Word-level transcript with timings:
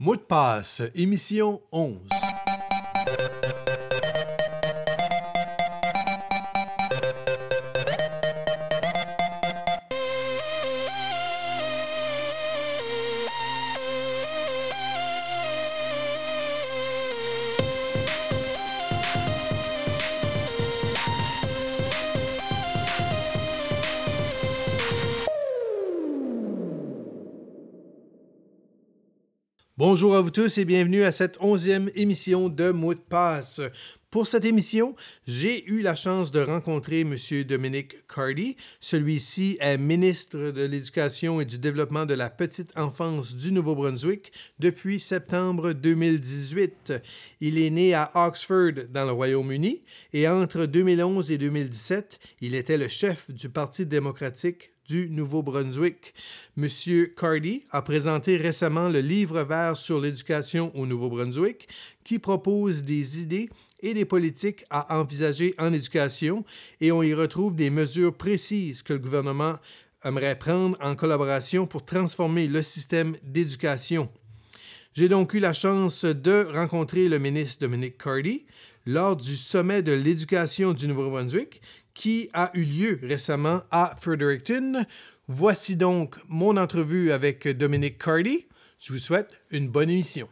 Mot 0.00 0.16
de 0.16 0.22
passe, 0.22 0.82
émission 0.96 1.62
11. 1.70 2.23
Bonjour 29.94 30.16
à 30.16 30.22
vous 30.22 30.30
tous 30.30 30.58
et 30.58 30.64
bienvenue 30.64 31.04
à 31.04 31.12
cette 31.12 31.36
onzième 31.38 31.88
émission 31.94 32.48
de 32.48 32.72
Mot 32.72 32.94
de 32.94 32.98
passe. 32.98 33.60
Pour 34.10 34.26
cette 34.26 34.44
émission, 34.44 34.96
j'ai 35.24 35.64
eu 35.70 35.82
la 35.82 35.94
chance 35.94 36.32
de 36.32 36.40
rencontrer 36.40 37.02
M. 37.02 37.16
Dominic 37.46 38.04
Cardy. 38.08 38.56
Celui-ci 38.80 39.56
est 39.60 39.78
ministre 39.78 40.50
de 40.50 40.64
l'Éducation 40.64 41.40
et 41.40 41.44
du 41.44 41.58
Développement 41.58 42.06
de 42.06 42.14
la 42.14 42.28
petite 42.28 42.76
enfance 42.76 43.36
du 43.36 43.52
Nouveau-Brunswick 43.52 44.32
depuis 44.58 44.98
septembre 44.98 45.72
2018. 45.72 46.92
Il 47.40 47.56
est 47.56 47.70
né 47.70 47.94
à 47.94 48.10
Oxford, 48.16 48.72
dans 48.92 49.04
le 49.04 49.12
Royaume-Uni, 49.12 49.82
et 50.12 50.26
entre 50.26 50.66
2011 50.66 51.30
et 51.30 51.38
2017, 51.38 52.18
il 52.40 52.56
était 52.56 52.78
le 52.78 52.88
chef 52.88 53.30
du 53.30 53.48
Parti 53.48 53.86
démocratique 53.86 54.73
du 54.86 55.08
Nouveau-Brunswick. 55.10 56.14
Monsieur 56.56 57.12
Cardy 57.16 57.62
a 57.70 57.82
présenté 57.82 58.36
récemment 58.36 58.88
le 58.88 59.00
livre 59.00 59.42
vert 59.42 59.76
sur 59.76 60.00
l'éducation 60.00 60.70
au 60.74 60.86
Nouveau-Brunswick 60.86 61.68
qui 62.04 62.18
propose 62.18 62.82
des 62.82 63.20
idées 63.20 63.48
et 63.80 63.94
des 63.94 64.04
politiques 64.04 64.64
à 64.70 64.98
envisager 64.98 65.54
en 65.58 65.72
éducation 65.72 66.44
et 66.80 66.92
on 66.92 67.02
y 67.02 67.14
retrouve 67.14 67.54
des 67.54 67.70
mesures 67.70 68.16
précises 68.16 68.82
que 68.82 68.92
le 68.92 68.98
gouvernement 68.98 69.56
aimerait 70.04 70.38
prendre 70.38 70.76
en 70.80 70.94
collaboration 70.94 71.66
pour 71.66 71.84
transformer 71.84 72.46
le 72.46 72.62
système 72.62 73.16
d'éducation. 73.22 74.08
J'ai 74.94 75.08
donc 75.08 75.34
eu 75.34 75.40
la 75.40 75.52
chance 75.52 76.04
de 76.04 76.46
rencontrer 76.54 77.08
le 77.08 77.18
ministre 77.18 77.60
Dominic 77.62 77.98
Cardy 77.98 78.44
lors 78.86 79.16
du 79.16 79.36
sommet 79.36 79.82
de 79.82 79.92
l'éducation 79.92 80.72
du 80.72 80.86
Nouveau-Brunswick 80.86 81.60
qui 81.94 82.28
a 82.32 82.50
eu 82.54 82.64
lieu 82.64 83.00
récemment 83.02 83.62
à 83.70 83.96
Fredericton. 84.00 84.84
Voici 85.28 85.76
donc 85.76 86.16
mon 86.28 86.56
entrevue 86.56 87.12
avec 87.12 87.48
Dominic 87.48 87.98
Cardy. 87.98 88.46
Je 88.78 88.92
vous 88.92 88.98
souhaite 88.98 89.30
une 89.50 89.68
bonne 89.68 89.88
émission. 89.88 90.28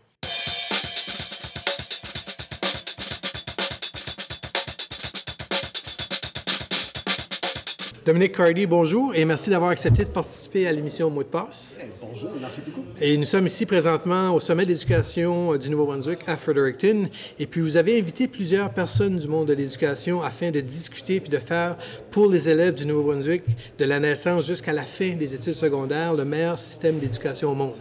Dominique 8.05 8.37
Cardy, 8.37 8.67
bonjour 8.67 9.15
et 9.15 9.25
merci 9.25 9.49
d'avoir 9.49 9.71
accepté 9.71 10.05
de 10.05 10.11
participer 10.11 10.67
à 10.67 10.73
l'émission 10.73 11.09
Mot 11.09 11.23
de 11.23 11.29
passe. 11.29 11.77
bonjour, 12.01 12.31
merci 12.41 12.61
beaucoup. 12.61 12.85
Et 13.01 13.17
nous 13.17 13.25
sommes 13.25 13.47
ici 13.47 13.65
présentement 13.65 14.35
au 14.35 14.41
sommet 14.41 14.67
d'éducation 14.67 15.55
du 15.57 15.71
Nouveau-Brunswick 15.71 16.19
à 16.27 16.37
Fredericton. 16.37 17.09
Et 17.39 17.47
puis 17.47 17.61
vous 17.61 17.77
avez 17.77 18.01
invité 18.01 18.27
plusieurs 18.27 18.71
personnes 18.71 19.19
du 19.19 19.29
monde 19.29 19.47
de 19.47 19.53
l'éducation 19.53 20.21
afin 20.21 20.51
de 20.51 20.59
discuter 20.59 21.21
puis 21.21 21.31
de 21.31 21.39
faire 21.39 21.77
pour 22.11 22.29
les 22.29 22.49
élèves 22.49 22.75
du 22.75 22.87
Nouveau-Brunswick 22.87 23.45
de 23.79 23.85
la 23.85 24.01
naissance 24.01 24.47
jusqu'à 24.47 24.73
la 24.73 24.83
fin 24.83 25.11
des 25.11 25.35
études 25.35 25.55
secondaires 25.55 26.13
le 26.15 26.25
meilleur 26.25 26.59
système 26.59 26.99
d'éducation 26.99 27.53
au 27.53 27.55
monde. 27.55 27.75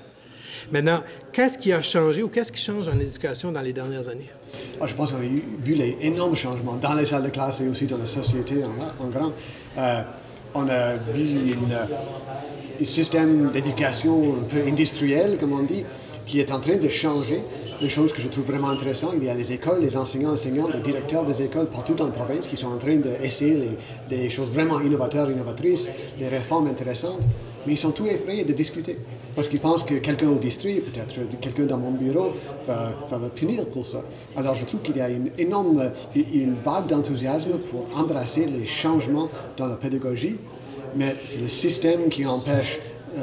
Maintenant, 0.72 1.02
qu'est-ce 1.32 1.58
qui 1.58 1.72
a 1.72 1.82
changé 1.82 2.24
ou 2.24 2.28
qu'est-ce 2.28 2.52
qui 2.52 2.62
change 2.62 2.88
en 2.88 3.00
éducation 3.00 3.52
dans 3.52 3.62
les 3.62 3.74
dernières 3.74 4.08
années? 4.08 4.30
Ah, 4.80 4.88
je 4.88 4.96
pense 4.96 5.12
qu'on 5.12 5.20
a 5.20 5.22
vu 5.22 5.74
les 5.74 5.98
énormes 6.02 6.36
changements 6.36 6.76
dans 6.76 6.94
les 6.94 7.06
salles 7.06 7.24
de 7.24 7.30
classe 7.30 7.62
et 7.62 7.68
aussi 7.68 7.86
dans 7.86 7.98
la 7.98 8.06
société 8.06 8.56
en, 9.00 9.08
grand. 9.08 9.32
Euh, 9.78 10.02
on 10.54 10.68
a 10.68 10.94
vu 10.94 11.54
un 12.80 12.86
système 12.86 13.52
d'éducation 13.52 14.36
un 14.42 14.44
peu 14.44 14.68
industriel, 14.68 15.38
comme 15.40 15.54
on 15.54 15.64
dit, 15.64 15.86
qui 16.32 16.40
est 16.40 16.52
en 16.54 16.62
train 16.62 16.78
de 16.78 16.88
changer. 16.88 17.42
Des 17.82 17.90
choses 17.90 18.14
que 18.14 18.22
je 18.22 18.30
trouve 18.30 18.46
vraiment 18.46 18.70
intéressantes. 18.70 19.16
Il 19.18 19.26
y 19.26 19.30
a 19.30 19.34
les 19.34 19.52
écoles, 19.52 19.82
les 19.82 19.98
enseignants, 19.98 20.32
enseignants, 20.32 20.70
les 20.74 20.80
directeurs 20.80 21.26
des 21.26 21.42
écoles 21.42 21.66
partout 21.68 21.94
dans 21.94 22.06
la 22.06 22.12
province 22.12 22.48
qui 22.48 22.56
sont 22.56 22.70
en 22.70 22.78
train 22.78 22.96
d'essayer 22.96 23.72
des 24.08 24.30
choses 24.30 24.50
vraiment 24.50 24.80
innovatrices, 24.80 25.30
innovatrices, 25.30 25.90
des 26.18 26.30
réformes 26.30 26.68
intéressantes 26.68 27.22
mais 27.68 27.74
ils 27.74 27.78
sont 27.78 27.92
tous 27.92 28.08
effrayés 28.08 28.44
de 28.44 28.54
discuter. 28.54 28.98
Parce 29.36 29.48
qu'ils 29.48 29.60
pensent 29.60 29.84
que 29.84 29.94
quelqu'un 29.94 30.30
au 30.30 30.40
district, 30.40 30.92
peut-être 30.92 31.40
quelqu'un 31.40 31.66
dans 31.66 31.78
mon 31.78 31.92
bureau, 31.92 32.32
va, 32.66 32.90
va 33.08 33.20
me 33.20 33.30
punir 33.30 33.68
pour 33.68 33.86
ça. 33.86 34.02
Alors 34.36 34.56
je 34.56 34.66
trouve 34.66 34.82
qu'il 34.82 34.98
y 34.98 35.02
a 35.02 35.10
une 35.10 35.30
énorme 35.38 35.80
une 36.16 36.56
vague 36.56 36.88
d'enthousiasme 36.88 37.60
pour 37.60 37.86
embrasser 37.96 38.48
les 38.48 38.66
changements 38.66 39.30
dans 39.58 39.68
la 39.68 39.76
pédagogie, 39.76 40.38
mais 40.96 41.16
c'est 41.24 41.42
le 41.42 41.48
système 41.48 42.10
qui 42.10 42.26
empêche 42.26 42.80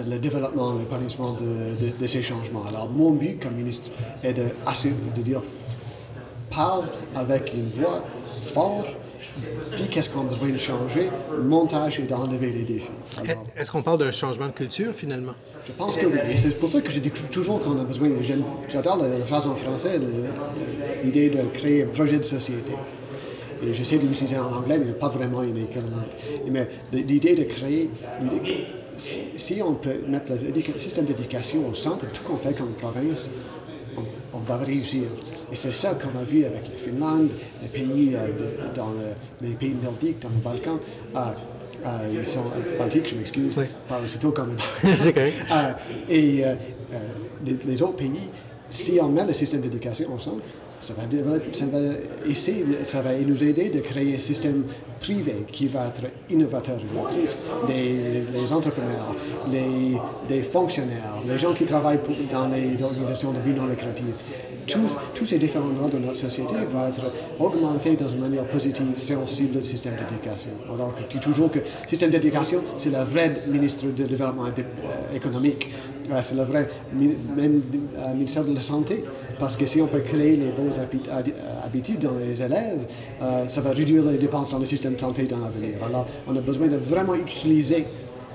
le 0.08 0.18
développement, 0.18 0.74
l'épanouissement 0.74 1.32
de, 1.32 2.00
de, 2.00 2.06
ces 2.06 2.22
changements. 2.22 2.64
Alors 2.68 2.88
mon 2.90 3.10
but 3.10 3.42
comme 3.42 3.54
ministre 3.54 3.90
est 4.22 4.32
de, 4.32 4.44
de 5.16 5.22
dire, 5.22 5.42
parle 6.50 6.84
avec 7.16 7.52
une 7.54 7.82
voix 7.82 8.04
forte 8.42 8.88
dit 9.76 9.88
qu'est-ce 9.90 10.10
qu'on 10.10 10.20
a 10.20 10.24
besoin 10.24 10.48
de 10.48 10.58
changer, 10.58 11.08
le 11.36 11.42
montage 11.42 12.00
et 12.00 12.02
d'enlever 12.02 12.50
les 12.50 12.64
défis. 12.64 12.90
Est-ce 13.56 13.70
qu'on 13.70 13.82
parle 13.82 13.98
d'un 13.98 14.12
changement 14.12 14.46
de 14.46 14.52
culture 14.52 14.92
finalement? 14.94 15.34
Je 15.66 15.72
pense 15.72 15.96
que 15.96 16.06
oui. 16.06 16.18
Et 16.30 16.36
c'est 16.36 16.58
pour 16.58 16.68
ça 16.68 16.80
que 16.80 16.90
je 16.90 17.00
dis 17.00 17.10
toujours 17.10 17.62
qu'on 17.62 17.78
a 17.78 17.84
besoin 17.84 18.08
de 18.08 18.22
jeunes. 18.22 18.42
J'adore 18.68 18.98
la 18.98 19.24
phrase 19.24 19.46
en 19.46 19.54
français, 19.54 20.00
l'idée 21.04 21.30
de 21.30 21.42
créer 21.52 21.84
un 21.84 21.88
projet 21.88 22.18
de 22.18 22.24
société. 22.24 22.72
Et 23.64 23.74
j'essaie 23.74 23.98
de 23.98 24.06
l'utiliser 24.06 24.38
en 24.38 24.52
anglais, 24.52 24.78
mais 24.78 24.84
il 24.84 24.90
n'y 24.90 24.96
a 24.96 25.00
pas 25.00 25.08
vraiment 25.08 25.42
une 25.42 25.56
équivalente. 25.56 26.14
Mais 26.50 26.68
l'idée 26.92 27.34
de 27.34 27.44
créer, 27.44 27.90
si 28.98 29.62
on 29.62 29.74
peut 29.74 30.02
mettre 30.08 30.32
le 30.32 30.78
système 30.78 31.04
d'éducation 31.04 31.68
au 31.68 31.74
centre 31.74 32.10
tout 32.12 32.22
qu'on 32.24 32.36
fait 32.36 32.56
comme 32.56 32.72
province, 32.72 33.30
on 34.32 34.38
va 34.38 34.56
réussir. 34.58 35.04
Et 35.50 35.56
c'est 35.56 35.72
ça 35.72 35.94
qu'on 35.94 36.18
a 36.18 36.24
vu 36.24 36.44
avec 36.44 36.68
la 36.68 36.76
Finlande, 36.76 37.28
les 37.62 37.68
pays 37.68 38.14
euh, 38.14 38.28
dans 38.74 38.94
les 39.40 39.54
pays 39.54 39.74
nordiques, 39.82 40.20
dans 40.20 40.28
les 40.28 40.40
Balkans. 40.40 40.78
Euh, 41.14 41.18
euh, 41.86 42.08
ils 42.12 42.26
sont 42.26 42.42
baltiques, 42.78 43.08
je 43.08 43.14
m'excuse, 43.14 43.56
oui. 43.56 43.64
pas 43.88 44.00
aussitôt 44.04 44.32
comme 44.32 44.56
C'est 44.82 45.12
correct. 45.12 45.36
et 46.08 46.44
les, 47.46 47.56
les, 47.66 47.82
autres 47.82 47.96
pays, 47.96 48.28
si 48.68 48.98
on 49.00 49.08
met 49.08 49.24
le 49.24 49.32
système 49.32 49.60
d'éducation 49.60 50.12
ensemble, 50.12 50.42
ça 50.80 50.94
va, 50.94 51.02
essayer, 52.28 52.64
ça 52.84 53.02
va 53.02 53.12
nous 53.14 53.42
aider 53.42 53.70
de 53.70 53.80
créer 53.80 54.14
un 54.14 54.18
système 54.18 54.64
privé 55.00 55.34
qui 55.50 55.66
va 55.68 55.88
être 55.88 56.10
innovateur. 56.30 56.78
Des 57.66 57.88
les 58.48 58.52
entrepreneurs, 58.52 59.14
les, 60.28 60.42
fonctionnaires, 60.42 61.14
les 61.26 61.38
gens 61.38 61.52
qui 61.54 61.64
travaillent 61.64 61.98
dans 62.30 62.48
les 62.48 62.82
organisations 62.82 63.32
de 63.32 63.38
but 63.40 63.56
non 63.56 63.66
lucratif. 63.66 64.04
Tous, 64.66 65.24
ces 65.24 65.38
différents 65.38 65.70
droits 65.70 65.88
de 65.88 65.98
notre 65.98 66.16
société 66.16 66.54
vont 66.68 66.86
être 66.86 67.10
augmentés 67.38 67.96
dans 67.96 68.08
une 68.08 68.20
manière 68.20 68.46
positive 68.46 68.86
si 68.98 69.14
on 69.14 69.26
cible 69.26 69.54
le 69.54 69.60
système 69.62 69.94
d'éducation. 69.94 70.50
Alors 70.72 70.92
je 70.98 71.06
dis 71.06 71.20
toujours 71.20 71.50
que 71.50 71.60
le 71.60 71.64
système 71.86 72.10
d'éducation, 72.10 72.62
c'est 72.76 72.90
le 72.90 73.02
vrai 73.02 73.32
ministre 73.48 73.86
du 73.86 74.04
développement 74.04 74.44
économique. 75.14 75.68
Euh, 76.10 76.18
c'est 76.22 76.36
le 76.36 76.42
vrai 76.42 76.68
euh, 77.00 78.14
ministère 78.14 78.44
de 78.44 78.54
la 78.54 78.60
Santé. 78.60 79.04
Parce 79.38 79.56
que 79.56 79.66
si 79.66 79.80
on 79.80 79.86
peut 79.86 80.00
créer 80.00 80.36
les 80.36 80.50
bonnes 80.50 80.72
habitudes 81.64 82.00
dans 82.00 82.16
les 82.18 82.42
élèves, 82.42 82.86
euh, 83.22 83.46
ça 83.48 83.60
va 83.60 83.70
réduire 83.70 84.04
les 84.04 84.18
dépenses 84.18 84.50
dans 84.50 84.58
le 84.58 84.64
système 84.64 84.94
de 84.94 85.00
santé 85.00 85.24
dans 85.24 85.38
l'avenir. 85.38 85.74
Alors, 85.86 86.06
on 86.26 86.36
a 86.36 86.40
besoin 86.40 86.66
de 86.66 86.76
vraiment 86.76 87.14
utiliser 87.14 87.84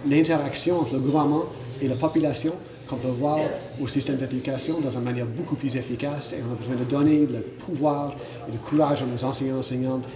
l'interaction 0.08 0.80
entre 0.80 0.94
le 0.94 1.00
gouvernement 1.00 1.44
et 1.82 1.88
la 1.88 1.96
population 1.96 2.54
qu'on 2.88 2.98
peut 2.98 3.08
voir 3.08 3.40
au 3.82 3.88
système 3.88 4.18
d'éducation 4.18 4.80
dans 4.82 4.90
une 4.90 5.04
manière 5.04 5.26
beaucoup 5.26 5.56
plus 5.56 5.76
efficace 5.76 6.34
et 6.34 6.38
on 6.48 6.52
a 6.52 6.56
besoin 6.56 6.76
de 6.76 6.84
donner 6.84 7.26
le 7.26 7.40
pouvoir 7.40 8.14
et 8.48 8.52
le 8.52 8.58
courage 8.58 9.02
à 9.02 9.06
nos 9.06 9.24
enseignants 9.24 9.56
et 9.56 9.60
enseignantes 9.60 10.08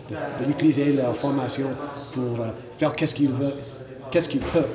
d'utiliser 0.46 0.94
leur 0.94 1.16
formation 1.16 1.68
pour 2.14 2.42
euh, 2.42 2.50
faire 2.78 2.94
qu'est-ce 2.96 3.16
qu'ils 3.16 3.32
veulent, 3.32 3.56
qu'est-ce 4.12 4.30
qu'ils 4.30 4.42
peuvent 4.42 4.68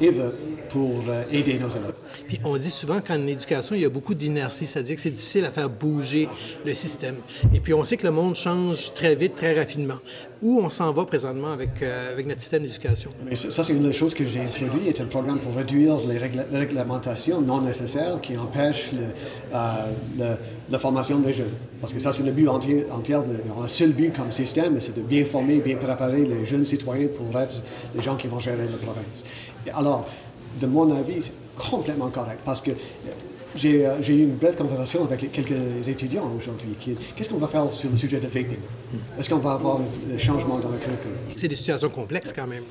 et 0.00 0.10
veulent 0.10 0.34
pour 0.74 1.04
euh, 1.08 1.22
aider 1.30 1.54
nos 1.54 1.68
élèves. 1.68 1.94
Puis 2.26 2.40
on 2.42 2.56
dit 2.56 2.68
souvent 2.68 3.00
qu'en 3.00 3.24
éducation, 3.28 3.76
il 3.76 3.82
y 3.82 3.84
a 3.84 3.88
beaucoup 3.88 4.14
d'inertie, 4.14 4.66
c'est-à-dire 4.66 4.96
que 4.96 5.02
c'est 5.02 5.10
difficile 5.10 5.44
à 5.44 5.52
faire 5.52 5.70
bouger 5.70 6.28
le 6.66 6.74
système. 6.74 7.14
Et 7.54 7.60
puis 7.60 7.72
on 7.72 7.84
sait 7.84 7.96
que 7.96 8.04
le 8.04 8.12
monde 8.12 8.34
change 8.34 8.92
très 8.92 9.14
vite, 9.14 9.36
très 9.36 9.56
rapidement. 9.56 10.00
Où 10.42 10.60
on 10.60 10.70
s'en 10.70 10.92
va 10.92 11.04
présentement 11.04 11.52
avec, 11.52 11.80
euh, 11.80 12.12
avec 12.12 12.26
notre 12.26 12.40
système 12.40 12.64
d'éducation? 12.64 13.12
Ça, 13.34 13.62
c'est 13.62 13.72
une 13.72 13.84
des 13.84 13.92
choses 13.92 14.14
que 14.14 14.24
j'ai 14.24 14.40
introduit, 14.40 14.80
c'est 14.86 15.00
un 15.00 15.06
programme 15.06 15.38
pour 15.38 15.54
réduire 15.54 15.96
les 16.08 16.18
réglementations 16.58 17.40
non 17.40 17.60
nécessaires 17.60 18.20
qui 18.20 18.36
empêchent 18.36 18.90
euh, 19.54 20.36
la 20.70 20.78
formation 20.78 21.20
des 21.20 21.32
jeunes. 21.32 21.54
Parce 21.80 21.94
que 21.94 22.00
ça, 22.00 22.10
c'est 22.10 22.24
le 22.24 22.32
but 22.32 22.48
entier, 22.48 22.84
entier 22.90 23.14
le 23.14 23.68
seul 23.68 23.92
but 23.92 24.12
comme 24.12 24.32
système, 24.32 24.80
c'est 24.80 24.96
de 24.96 25.02
bien 25.02 25.24
former, 25.24 25.60
bien 25.60 25.76
préparer 25.76 26.24
les 26.24 26.44
jeunes 26.44 26.64
citoyens 26.64 27.08
pour 27.16 27.40
être 27.40 27.62
les 27.94 28.02
gens 28.02 28.16
qui 28.16 28.26
vont 28.26 28.40
gérer 28.40 28.66
la 28.66 28.78
province. 28.78 29.22
Et 29.66 29.70
alors, 29.70 30.06
de 30.60 30.66
mon 30.66 30.90
avis, 30.94 31.22
c'est 31.22 31.32
complètement 31.56 32.08
correct 32.08 32.40
parce 32.44 32.60
que 32.60 32.72
j'ai 33.56 33.86
euh, 33.86 34.02
j'ai 34.02 34.14
eu 34.16 34.22
une 34.24 34.34
brève 34.34 34.56
conversation 34.56 35.04
avec 35.04 35.22
les- 35.22 35.28
quelques 35.28 35.86
étudiants 35.86 36.28
aujourd'hui. 36.36 36.72
Qu'est-ce 37.14 37.28
qu'on 37.30 37.36
va 37.38 37.46
faire 37.46 37.70
sur 37.70 37.88
le 37.88 37.96
sujet 37.96 38.18
de 38.18 38.26
vaping? 38.26 38.56
Est-ce 39.16 39.30
qu'on 39.30 39.36
va 39.38 39.52
avoir 39.52 39.78
le 40.10 40.18
changement 40.18 40.58
dans 40.58 40.70
le 40.70 40.78
curriculum? 40.78 41.16
C'est 41.36 41.46
des 41.46 41.54
situations 41.54 41.88
complexes 41.88 42.32
quand 42.34 42.48
même. 42.48 42.64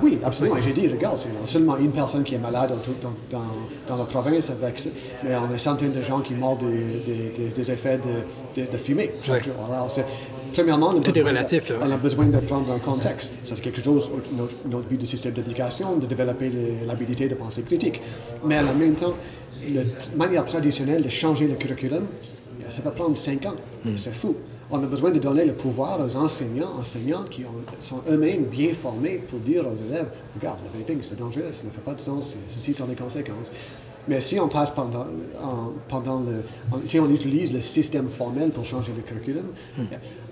Oui, 0.00 0.18
absolument. 0.24 0.56
Et 0.56 0.62
J'ai 0.62 0.72
dit, 0.72 0.86
regarde, 0.88 1.16
c'est 1.16 1.28
seulement 1.50 1.76
une 1.76 1.90
personne 1.90 2.22
qui 2.22 2.36
est 2.36 2.38
malade 2.38 2.70
dans, 2.70 2.76
tout- 2.76 2.94
dans, 3.02 3.42
dans, 3.88 3.96
la 3.96 4.04
province, 4.04 4.50
avec, 4.50 4.80
mais 5.24 5.34
on 5.34 5.44
a 5.44 5.48
des 5.48 5.58
centaines 5.58 5.92
de 5.92 6.02
gens 6.02 6.20
qui 6.20 6.34
meurent 6.34 6.56
des, 6.56 6.66
des, 7.06 7.28
des- 7.30 7.50
des 7.50 7.70
effets 7.72 7.98
de, 7.98 8.60
de, 8.62 8.70
de 8.70 8.76
fumée 8.76 9.10
jour. 9.24 9.34
Alors, 9.68 9.90
premièrement, 10.52 10.92
on 10.94 10.98
a 11.00 11.02
Tout 11.02 11.16
est 11.18 11.22
de- 11.22 11.26
relatif, 11.26 11.72
on 11.82 11.90
a 11.90 11.96
besoin 11.96 12.26
de 12.26 12.38
prendre 12.38 12.70
un 12.72 12.78
contexte. 12.78 13.30
Ça, 13.44 13.56
c'est 13.56 13.62
quelque 13.62 13.82
chose, 13.82 14.10
notre, 14.36 14.54
notre 14.68 14.88
but 14.88 14.98
du 14.98 15.06
système 15.06 15.32
d'éducation, 15.34 15.96
de 15.96 16.06
développer 16.06 16.50
l'habilité 16.86 17.28
de 17.28 17.34
pensée 17.34 17.62
critique. 17.62 18.00
Mais 18.44 18.58
en 18.58 18.74
même 18.74 18.94
temps, 18.94 19.14
la 19.72 19.82
manière 20.16 20.44
traditionnelle 20.44 21.02
de 21.02 21.08
changer 21.08 21.46
le 21.48 21.54
curriculum, 21.54 22.04
ça 22.68 22.82
va 22.82 22.90
prendre 22.90 23.16
cinq 23.16 23.46
ans. 23.46 23.54
C'est 23.96 24.12
fou. 24.14 24.36
On 24.70 24.82
a 24.82 24.86
besoin 24.86 25.10
de 25.10 25.18
donner 25.18 25.46
le 25.46 25.54
pouvoir 25.54 25.98
aux 26.04 26.14
enseignants, 26.16 26.68
enseignantes 26.78 27.30
qui 27.30 27.42
ont- 27.44 27.64
sont 27.80 28.00
eux-mêmes 28.10 28.44
bien 28.44 28.74
formés 28.74 29.16
pour 29.26 29.38
dire 29.38 29.64
aux 29.66 29.76
élèves, 29.90 30.08
regarde, 30.38 30.58
le 30.74 30.78
vaping, 30.80 30.98
c'est 31.00 31.18
dangereux, 31.18 31.44
ça 31.52 31.64
ne 31.64 31.70
fait 31.70 31.80
pas 31.80 31.94
de 31.94 32.00
sens, 32.02 32.36
ceci 32.48 32.74
sont 32.74 32.86
les 32.86 32.94
conséquences. 32.94 33.50
Mais 34.08 34.20
si 34.20 34.38
on 34.38 34.48
passe 34.48 34.70
pendant, 34.70 35.06
en- 35.42 35.72
pendant 35.88 36.20
le, 36.20 36.42
en- 36.70 36.80
si 36.84 37.00
on 37.00 37.08
utilise 37.10 37.54
le 37.54 37.62
système 37.62 38.08
formel 38.08 38.50
pour 38.50 38.66
changer 38.66 38.92
le 38.94 39.02
curriculum, 39.02 39.44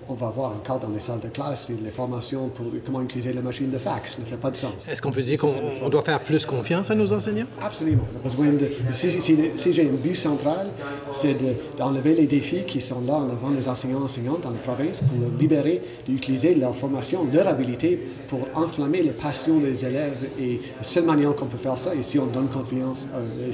on 0.09 0.13
va 0.13 0.29
voir 0.29 0.51
encore 0.51 0.79
dans 0.79 0.89
les 0.89 0.99
salles 0.99 1.19
de 1.19 1.27
classe 1.29 1.69
les 1.83 1.89
formations 1.91 2.49
pour 2.49 2.65
comment 2.85 3.01
utiliser 3.01 3.33
la 3.33 3.41
machine 3.41 3.69
de 3.69 3.77
fax. 3.77 4.13
Ça 4.15 4.19
ne 4.21 4.25
fait 4.25 4.37
pas 4.37 4.51
de 4.51 4.57
sens. 4.57 4.87
Est-ce 4.89 5.01
qu'on 5.01 5.11
peut 5.11 5.21
dire 5.21 5.39
qu'on 5.39 5.51
on 5.81 5.89
doit 5.89 6.01
faire 6.03 6.19
plus 6.21 6.45
confiance 6.45 6.89
à 6.91 6.95
nos 6.95 7.11
enseignants? 7.11 7.45
Absolument. 7.61 8.03
On 8.15 8.19
a 8.19 8.29
besoin 8.29 8.47
de. 8.47 8.69
Si, 8.91 9.09
si- 9.11 9.21
si- 9.21 9.37
si 9.55 9.73
j'ai 9.73 9.83
un 9.89 9.93
but 9.93 10.15
central, 10.15 10.67
c'est 11.11 11.33
de- 11.33 11.55
d'enlever 11.77 12.15
les 12.15 12.25
défis 12.25 12.63
qui 12.65 12.79
sont 12.81 13.01
là 13.05 13.15
en 13.15 13.29
avant 13.29 13.49
des 13.51 13.67
enseignants 13.67 14.01
enseignantes 14.03 14.41
dans 14.41 14.51
la 14.51 14.57
province 14.59 14.99
pour 14.99 15.17
les 15.19 15.37
libérer 15.39 15.81
d'utiliser 16.05 16.55
leur 16.55 16.75
formation, 16.75 17.27
leur 17.33 17.47
habilité 17.47 17.99
pour 18.29 18.39
enflammer 18.55 19.03
la 19.03 19.13
passion 19.13 19.59
des 19.59 19.83
élèves. 19.85 20.29
Et 20.39 20.59
la 20.77 20.83
seule 20.83 21.05
manière 21.05 21.35
qu'on 21.35 21.45
peut 21.47 21.57
faire 21.57 21.77
ça, 21.77 21.93
et 21.95 22.03
si 22.03 22.17
on 22.19 22.27
donne 22.27 22.47
confiance, 22.47 23.07
euh, 23.13 23.51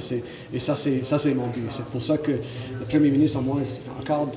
et, 0.52 0.56
et 0.56 0.58
ça, 0.58 0.74
c'est 0.76 1.34
mon 1.34 1.48
but. 1.48 1.64
C'est 1.68 1.84
pour 1.86 2.00
ça 2.02 2.18
que 2.18 2.32
le 2.32 2.86
Premier 2.88 3.10
ministre, 3.10 3.40
moi, 3.40 3.56
encore 3.98 4.28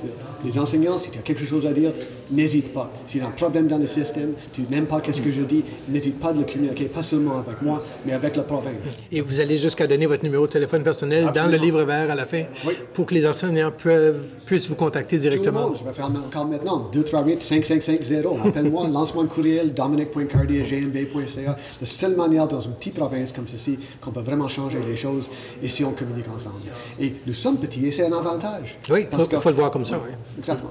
les 0.44 0.58
enseignants, 0.58 0.98
si 0.98 1.10
tu 1.10 1.18
as 1.18 1.22
quelque 1.22 1.44
chose 1.44 1.66
à 1.66 1.72
dire, 1.72 1.92
n'hésite 2.30 2.72
pas. 2.72 2.90
S'il 3.06 3.20
y 3.20 3.24
a 3.24 3.26
un 3.26 3.30
problème 3.30 3.66
dans 3.66 3.78
le 3.78 3.86
système, 3.86 4.32
tu 4.52 4.62
n'aimes 4.70 4.86
pas 4.86 5.00
ce 5.10 5.20
que 5.20 5.32
je 5.32 5.42
dis, 5.42 5.64
n'hésite 5.88 6.18
pas 6.20 6.32
de 6.32 6.40
le 6.40 6.44
communiquer, 6.44 6.84
pas 6.86 7.02
seulement 7.02 7.38
avec 7.38 7.62
moi, 7.62 7.82
mais 8.06 8.12
avec 8.12 8.36
la 8.36 8.42
province. 8.42 8.98
Et 9.10 9.20
vous 9.20 9.40
allez 9.40 9.56
jusqu'à 9.58 9.86
donner 9.86 10.06
votre 10.06 10.22
numéro 10.22 10.46
de 10.46 10.52
téléphone 10.52 10.82
personnel 10.82 11.30
dans 11.34 11.50
le 11.50 11.56
livre 11.56 11.82
vert 11.84 12.10
à 12.10 12.14
la 12.14 12.26
fin 12.26 12.44
Oui. 12.66 12.74
pour 12.92 13.06
que 13.06 13.14
les 13.14 13.26
enseignants 13.26 13.72
peuvent, 13.82 14.20
puissent 14.46 14.68
vous 14.68 14.74
contacter 14.74 15.16
Tout 15.18 15.24
le 15.24 15.30
directement. 15.30 15.60
monde, 15.68 15.76
je 15.78 15.84
vais 15.84 15.92
faire 15.92 16.06
encore 16.10 16.46
maintenant. 16.46 16.90
238-5550. 16.92 18.48
Appelle-moi, 18.48 18.88
lance-moi 18.92 19.24
un 19.24 19.26
courriel, 19.26 19.72
dominic.cardi.gmb.ca. 19.74 21.56
La 21.80 21.86
seule 21.86 22.16
manière 22.16 22.48
dans 22.48 22.60
une 22.60 22.72
petite 22.72 22.94
province 22.94 23.32
comme 23.32 23.48
ceci 23.48 23.78
qu'on 24.00 24.10
peut 24.10 24.20
vraiment 24.20 24.48
changer 24.48 24.78
les 24.86 24.96
choses 24.96 25.28
et 25.62 25.68
si 25.68 25.84
on 25.84 25.92
communique 25.92 26.28
ensemble. 26.34 26.56
Et 27.00 27.14
nous 27.26 27.32
sommes 27.34 27.56
petits 27.58 27.86
et 27.86 27.92
c'est 27.92 28.06
un 28.06 28.12
avantage. 28.12 28.78
Oui, 28.90 29.06
il 29.10 29.16
faut, 29.18 29.40
faut 29.40 29.48
le 29.50 29.54
voir 29.56 29.70
comme 29.70 29.84
ça. 29.84 29.98
oui. 30.04 30.12
Exactement. 30.36 30.70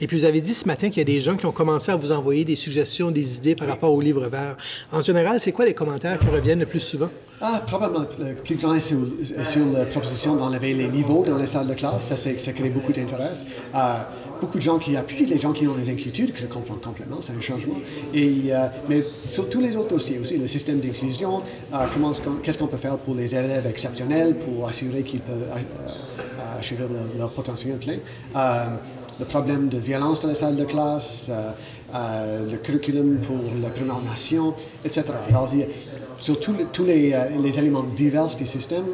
Et 0.00 0.06
puis, 0.06 0.18
vous 0.18 0.24
avez 0.24 0.40
dit 0.40 0.54
ce 0.54 0.66
matin 0.66 0.88
qu'il 0.88 0.98
y 0.98 1.00
a 1.00 1.04
des 1.04 1.20
gens 1.20 1.36
qui 1.36 1.46
ont 1.46 1.52
commencé 1.52 1.90
à 1.90 1.96
vous 1.96 2.12
envoyer 2.12 2.44
des 2.44 2.56
suggestions, 2.56 3.10
des 3.10 3.36
idées 3.38 3.54
par 3.54 3.68
rapport 3.68 3.92
au 3.92 4.00
livre 4.00 4.26
vert. 4.28 4.56
En 4.92 5.02
général, 5.02 5.40
c'est 5.40 5.52
quoi 5.52 5.64
les 5.64 5.74
commentaires 5.74 6.18
qui 6.18 6.26
reviennent 6.26 6.60
le 6.60 6.66
plus 6.66 6.80
souvent? 6.80 7.08
Ah, 7.40 7.62
probablement 7.66 8.04
le 8.18 8.34
plus 8.34 8.56
grand 8.56 8.74
est 8.74 8.80
sur, 8.80 8.98
la 9.72 9.84
proposition 9.86 10.34
d'enlever 10.34 10.74
les 10.74 10.88
niveaux 10.88 11.24
dans 11.24 11.36
les 11.36 11.46
salles 11.46 11.68
de 11.68 11.74
classe. 11.74 12.00
Ça, 12.00 12.16
c'est- 12.16 12.38
ça 12.38 12.52
crée 12.52 12.68
beaucoup 12.68 12.92
d'intérêt. 12.92 13.30
Euh, 13.76 13.78
beaucoup 14.40 14.58
de 14.58 14.62
gens 14.62 14.78
qui 14.78 14.96
appuient, 14.96 15.26
les 15.26 15.38
gens 15.38 15.52
qui 15.52 15.68
ont 15.68 15.74
des 15.76 15.88
inquiétudes, 15.88 16.32
que 16.32 16.40
je 16.40 16.46
comprends 16.46 16.74
complètement, 16.74 17.18
c'est 17.20 17.32
un 17.34 17.40
changement. 17.40 17.76
Et, 18.12 18.42
euh, 18.50 18.66
mais 18.88 19.04
sur 19.24 19.48
tous 19.48 19.60
les 19.60 19.76
autres 19.76 19.90
dossiers 19.94 20.18
aussi, 20.18 20.36
le 20.36 20.48
système 20.48 20.80
d'inclusion, 20.80 21.38
euh, 21.72 21.76
qu'est-ce 22.42 22.58
qu'on 22.58 22.66
peut 22.66 22.76
faire 22.76 22.98
pour 22.98 23.14
les 23.14 23.32
élèves 23.32 23.66
exceptionnels 23.66 24.36
pour 24.36 24.66
assurer 24.66 25.02
qu'ils 25.02 25.20
peuvent 25.20 25.46
leur, 26.78 26.88
leur 27.18 27.30
potentiel 27.30 27.78
plein. 27.78 27.98
Le 29.18 29.24
problème 29.24 29.68
de 29.68 29.78
violence 29.78 30.20
dans 30.20 30.28
les 30.28 30.34
salles 30.36 30.54
de 30.56 30.64
classe, 30.64 31.26
euh, 31.30 31.50
euh, 31.94 32.50
le 32.50 32.56
curriculum 32.58 33.16
pour 33.16 33.36
la 33.60 33.68
Première 33.70 34.00
Nation, 34.02 34.54
etc. 34.84 35.04
Alors, 35.28 35.48
sur 36.20 36.38
tous 36.38 36.52
les, 36.52 36.64
tous 36.66 36.84
les, 36.84 37.12
euh, 37.14 37.24
les 37.42 37.58
éléments 37.58 37.84
divers 37.96 38.26
du 38.36 38.46
système, 38.46 38.84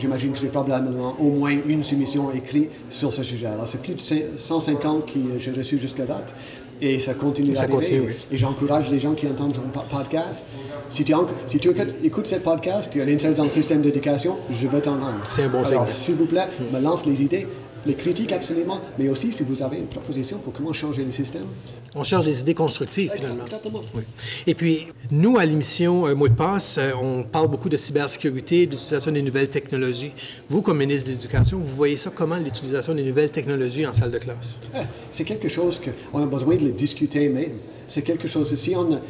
j'imagine 0.00 0.32
que 0.32 0.38
j'ai 0.38 0.48
probablement 0.48 1.14
au 1.20 1.30
moins 1.30 1.54
une 1.66 1.84
soumission 1.84 2.32
écrite 2.32 2.70
sur 2.90 3.12
ce 3.12 3.22
sujet. 3.22 3.46
Alors, 3.46 3.68
c'est 3.68 3.80
plus 3.80 3.94
de 3.94 4.00
150 4.36 5.06
que 5.06 5.18
j'ai 5.38 5.52
reçu 5.52 5.78
jusqu'à 5.78 6.04
date. 6.04 6.34
Et 6.80 6.98
ça 6.98 7.14
continue 7.14 7.54
Ça 7.54 7.62
à 7.62 7.64
arriver. 7.64 7.76
continue. 7.78 8.14
Et 8.32 8.36
j'encourage 8.36 8.90
les 8.90 8.98
gens 8.98 9.12
qui 9.14 9.28
entendent 9.28 9.56
mon 9.64 9.68
po- 9.70 9.82
podcast. 9.88 10.44
Si 10.88 11.04
tu, 11.04 11.14
en- 11.14 11.26
si 11.46 11.58
tu 11.60 11.70
écoutes, 11.70 11.94
écoutes 12.02 12.26
ce 12.26 12.34
podcast, 12.36 12.90
tu 12.92 13.00
as 13.00 13.04
un 13.04 13.08
intérêt 13.08 13.34
dans 13.34 13.44
le 13.44 13.50
système 13.50 13.80
d'éducation, 13.80 14.36
je 14.50 14.66
veux 14.66 14.80
t'en 14.80 14.94
rendre. 14.94 15.20
C'est 15.28 15.44
un 15.44 15.48
bon 15.48 15.62
Alors, 15.64 15.86
s'il 15.86 16.16
vous 16.16 16.26
plaît, 16.26 16.48
me 16.72 16.80
lance 16.80 17.06
les 17.06 17.22
idées, 17.22 17.46
les 17.86 17.94
critiques 17.94 18.32
absolument, 18.32 18.80
mais 18.98 19.08
aussi 19.08 19.32
si 19.32 19.42
vous 19.42 19.62
avez 19.62 19.78
une 19.78 19.86
proposition 19.86 20.38
pour 20.38 20.52
comment 20.52 20.72
changer 20.72 21.04
le 21.04 21.10
système. 21.10 21.44
On 21.94 22.02
cherche 22.02 22.24
des 22.24 22.40
idées 22.40 22.54
constructives, 22.54 23.10
finalement. 23.12 23.44
Exactement. 23.44 23.80
Oui. 23.94 24.02
Et 24.46 24.54
puis, 24.54 24.86
nous, 25.12 25.38
à 25.38 25.44
l'émission 25.44 26.06
euh, 26.08 26.14
Mot 26.14 26.26
de 26.28 26.34
passe, 26.34 26.76
euh, 26.78 26.90
on 27.00 27.22
parle 27.22 27.48
beaucoup 27.48 27.68
de 27.68 27.76
cybersécurité, 27.76 28.66
de 28.66 28.72
l'utilisation 28.72 29.12
des 29.12 29.22
nouvelles 29.22 29.48
technologies. 29.48 30.12
Vous, 30.48 30.60
comme 30.62 30.78
ministre 30.78 31.06
de 31.06 31.12
l'Éducation, 31.12 31.58
vous 31.58 31.76
voyez 31.76 31.96
ça 31.96 32.10
comment, 32.12 32.36
l'utilisation 32.36 32.94
des 32.94 33.04
nouvelles 33.04 33.30
technologies 33.30 33.86
en 33.86 33.92
salle 33.92 34.10
de 34.10 34.18
classe? 34.18 34.58
Ah, 34.74 34.80
C'est 35.12 35.24
quelque 35.24 35.48
chose 35.48 35.80
qu'on 36.12 36.22
a 36.22 36.26
besoin 36.26 36.56
de 36.56 36.64
le 36.64 36.72
discuter 36.72 37.28
même. 37.28 37.52
C'est 37.86 38.02
quelque 38.02 38.26
chose, 38.26 38.52
si 38.54 38.74
on 38.74 38.92
a- 38.94 39.00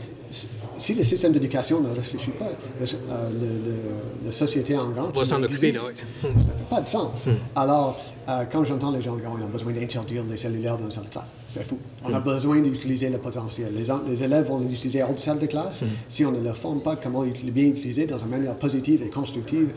si 0.77 0.95
le 0.95 1.05
système 1.05 1.33
d'éducation 1.33 1.81
ne 1.81 1.89
réfléchit 1.95 2.33
pas, 2.33 2.51
le- 2.81 2.87
euh, 2.87 3.31
le- 3.31 3.47
le- 3.71 4.27
la 4.27 4.33
société 4.33 4.77
en 4.77 4.91
grand... 4.91 5.11
On 5.15 5.19
va 5.21 5.25
s'en 5.25 5.41
occuper, 5.43 5.71
là, 5.73 5.81
oui. 5.87 6.29
Ça 6.37 6.45
fait 6.49 6.69
pas 6.69 6.81
de 6.81 6.89
sens. 6.89 7.29
Alors, 7.55 7.99
euh, 8.29 8.45
quand 8.51 8.65
j'entends 8.65 8.91
les 8.91 9.03
gens 9.03 9.17
dire 9.17 9.31
on 9.33 9.43
a 9.45 9.47
besoin 9.49 9.73
d'interdire 9.73 10.23
les 10.29 10.37
cellulaires 10.37 10.77
dans 10.77 10.85
la 10.85 10.91
salle 10.91 11.05
de 11.05 11.11
classe, 11.11 11.33
c'est 11.47 11.65
fou. 11.65 11.79
On 12.05 12.13
a 12.15 12.21
besoin 12.21 12.61
d'utiliser 12.61 13.11
le 13.11 13.19
potentiel. 13.19 13.73
Les, 13.75 13.85
les 14.11 14.23
élèves 14.23 14.47
vont 14.47 14.59
l'utiliser 14.59 15.03
hors 15.03 15.13
de 15.15 15.19
salle 15.19 15.39
de 15.39 15.47
classe. 15.47 15.85
Si 16.09 16.25
on 16.25 16.33
ne 16.33 16.41
leur 16.41 16.57
forme 16.57 16.81
pas 16.81 16.97
comment 16.97 17.23
bien 17.23 17.65
l'utiliser 17.69 18.07
dans 18.07 18.19
une 18.19 18.29
manière 18.29 18.55
positive 18.57 19.03
et 19.03 19.11
constructive, 19.11 19.69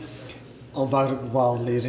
on 0.74 0.84
va 0.84 1.06
voir 1.32 1.60
les, 1.62 1.80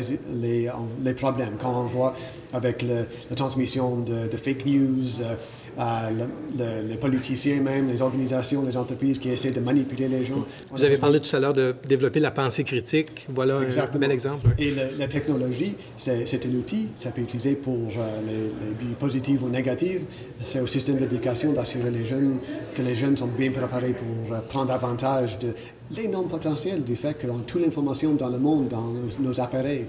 les, 0.41 0.69
les 1.01 1.13
problèmes 1.13 1.55
quand 1.61 1.71
on 1.79 1.83
voit 1.85 2.13
avec 2.53 2.81
le- 2.81 3.05
la 3.29 3.35
transmission 3.35 3.97
de, 3.99 4.27
de 4.27 4.37
fake 4.37 4.65
news, 4.65 5.21
euh, 5.21 5.35
euh, 5.77 6.09
le- 6.11 6.57
le- 6.57 6.87
les 6.87 6.97
politiciens 6.97 7.61
même, 7.61 7.87
les 7.87 8.01
organisations, 8.01 8.63
les 8.65 8.75
entreprises 8.77 9.19
qui 9.19 9.29
essaient 9.29 9.51
de 9.51 9.59
manipuler 9.59 10.07
les 10.07 10.23
gens. 10.23 10.43
Vous 10.71 10.83
avez 10.83 10.97
parlé 10.97 11.19
tout 11.19 11.35
à 11.35 11.39
l'heure 11.39 11.53
de 11.53 11.75
développer 11.87 12.19
la 12.19 12.31
pensée 12.31 12.63
critique. 12.63 13.27
Voilà 13.33 13.57
un 13.57 13.97
bel 13.97 14.11
exemple. 14.11 14.47
oui. 14.57 14.65
Et 14.65 14.71
le- 14.71 14.97
la 14.97 15.07
technologie, 15.07 15.75
c'est 15.95 16.45
un 16.45 16.49
outil, 16.55 16.87
ça 16.95 17.11
peut 17.11 17.21
être 17.21 17.27
utilisé 17.29 17.55
pour 17.55 17.75
euh, 17.97 18.19
les, 18.25 18.67
les 18.69 18.73
buts 18.73 18.95
positifs 18.99 19.41
ou 19.41 19.49
négatifs. 19.49 20.01
C'est 20.41 20.59
au 20.61 20.67
système 20.67 20.97
d'éducation 20.97 21.53
d'assurer 21.53 21.91
les 21.91 22.05
jeunes 22.05 22.37
que 22.75 22.81
les 22.81 22.95
jeunes 22.95 23.17
sont 23.17 23.27
bien 23.27 23.51
préparés 23.51 23.93
pour 23.93 24.35
euh, 24.35 24.39
prendre 24.47 24.71
avantage 24.71 25.37
de 25.39 25.53
l'énorme 25.95 26.27
potentiel 26.27 26.83
du 26.83 26.95
fait 26.95 27.17
qu'ils 27.17 27.31
ont 27.31 27.39
toute 27.39 27.61
l'information 27.63 28.13
dans 28.13 28.29
le 28.29 28.37
monde, 28.39 28.67
dans 28.67 28.87
nos, 28.87 29.07
nos 29.19 29.39
appareils. 29.39 29.85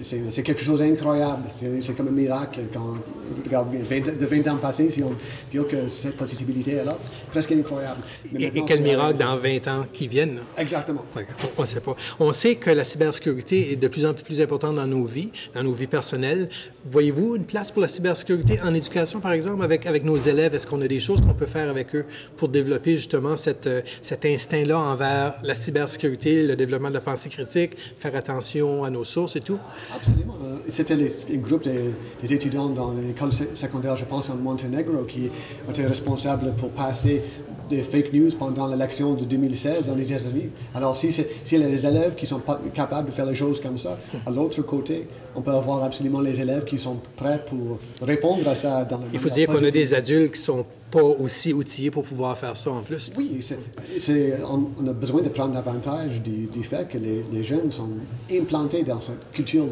C'est 0.00 0.42
quelque 0.42 0.62
chose 0.62 0.78
d'incroyable. 0.80 1.42
C'est 1.48 1.96
comme 1.96 2.08
un 2.08 2.12
miracle 2.12 2.60
quand 2.72 2.80
on 2.80 3.44
regarde 3.44 3.70
bien. 3.70 3.80
20 3.82 4.16
de 4.18 4.26
20 4.26 4.46
ans 4.48 4.56
passés, 4.56 4.90
si 4.90 5.02
on 5.02 5.10
dit 5.50 5.58
que 5.68 5.88
cette 5.88 6.16
possibilité 6.16 6.72
est 6.72 6.84
là, 6.84 6.96
presque 7.30 7.52
incroyable. 7.52 8.00
Mais 8.32 8.44
Et, 8.44 8.62
quel 8.66 8.80
miracle 8.80 9.18
dans 9.18 9.36
20 9.36 9.68
ans 9.68 9.86
qui 9.92 10.06
viennent. 10.06 10.36
là? 10.36 10.42
Exactement. 10.56 11.04
Ouais, 11.16 11.26
On 11.56 11.62
ne 11.62 11.66
sait 11.66 11.80
pas. 11.80 11.96
On 12.20 12.32
sait 12.32 12.54
que 12.54 12.70
la 12.70 12.84
cybersécurité 12.84 13.72
est 13.72 13.76
de 13.76 13.88
plus 13.88 14.06
en 14.06 14.14
plus 14.14 14.40
importante 14.40 14.76
dans 14.76 14.86
nos 14.86 15.04
vies, 15.04 15.30
dans 15.54 15.62
nos 15.62 15.72
vies 15.72 15.86
personnelles. 15.86 16.48
Voyez-vous 16.90 17.36
une 17.36 17.44
place 17.44 17.70
pour 17.70 17.82
la 17.82 17.88
cybersécurité 17.88 18.60
en 18.62 18.72
éducation, 18.74 19.20
par 19.20 19.32
exemple, 19.32 19.62
avec, 19.64 19.84
avec 19.86 20.04
nos 20.04 20.16
élèves? 20.16 20.54
Est-ce 20.54 20.66
qu'on 20.66 20.80
a 20.80 20.88
des 20.88 21.00
choses 21.00 21.20
qu'on 21.20 21.34
peut 21.34 21.46
faire 21.46 21.68
avec 21.68 21.94
eux 21.94 22.04
pour 22.36 22.48
développer 22.48 22.94
justement 22.94 23.36
cette, 23.36 23.66
euh, 23.66 23.82
cet 24.02 24.24
instinct-là 24.24 24.78
envers 24.78 25.34
la 25.42 25.54
cybersécurité, 25.54 26.44
le 26.44 26.56
développement 26.56 26.88
de 26.88 26.94
la 26.94 27.00
pensée 27.00 27.28
critique, 27.28 27.72
faire 27.96 28.14
attention 28.14 28.84
à 28.84 28.90
nos 28.90 29.04
sources 29.04 29.36
et 29.36 29.40
tout? 29.40 29.58
Absolument. 29.94 30.34
Euh, 30.44 30.56
C'était 30.68 30.94
un 30.94 31.36
groupe 31.38 31.64
de- 31.64 31.92
des 32.22 32.32
étudiants 32.32 32.68
dans 32.68 32.92
l'école 32.92 33.32
secondaire, 33.32 33.96
je 33.96 34.04
pense, 34.04 34.28
en 34.30 34.36
Monténégro, 34.36 35.04
qui 35.04 35.30
étaient 35.68 35.86
responsables 35.86 36.52
pour 36.56 36.70
passer 36.70 37.22
des 37.70 37.82
fake 37.82 38.12
news 38.12 38.30
pendant 38.38 38.66
l'élection 38.66 39.14
de 39.14 39.24
2016 39.24 39.86
dans 39.88 39.94
les 39.94 40.10
États-Unis. 40.10 40.50
Alors, 40.74 40.94
si, 40.96 41.12
c'est- 41.12 41.28
si 41.44 41.58
les 41.58 41.86
élèves 41.86 42.14
qui 42.16 42.26
sont 42.26 42.38
pas 42.38 42.60
capables 42.74 43.08
de 43.08 43.14
faire 43.14 43.26
les 43.26 43.34
choses 43.34 43.60
comme 43.60 43.76
ça, 43.78 43.98
à 44.26 44.30
l'autre 44.30 44.62
côté, 44.62 45.06
on 45.34 45.42
peut 45.42 45.50
avoir 45.52 45.82
absolument 45.82 46.20
les 46.20 46.40
élèves 46.40 46.64
qui 46.64 46.78
sont 46.78 46.96
prêts 47.16 47.42
pour 47.46 47.78
répondre 48.02 48.46
à 48.48 48.54
ça 48.54 48.84
dans 48.84 49.00
Il 49.12 49.18
faut 49.18 49.28
dire 49.30 49.46
qu'on 49.48 49.56
a 49.64 49.70
des 49.70 49.94
adultes 49.94 50.32
qui 50.34 50.40
sont 50.40 50.64
pas 50.90 51.02
aussi 51.02 51.52
outillés 51.52 51.90
pour 51.90 52.04
pouvoir 52.04 52.36
faire 52.38 52.56
ça 52.56 52.70
en 52.70 52.80
plus. 52.82 53.12
Oui, 53.16 53.38
c'est, 53.40 53.58
c'est- 53.98 54.38
on, 54.48 54.68
on 54.82 54.86
a 54.86 54.92
besoin 54.92 55.20
de 55.22 55.28
prendre 55.28 55.56
avantage 55.56 56.22
du, 56.22 56.46
du 56.46 56.62
fait 56.62 56.88
que 56.88 56.96
les, 56.98 57.24
les 57.32 57.42
jeunes 57.42 57.70
sont 57.70 57.90
implantés 58.32 58.82
dans 58.82 58.98
cette 59.00 59.30
culture 59.32 59.66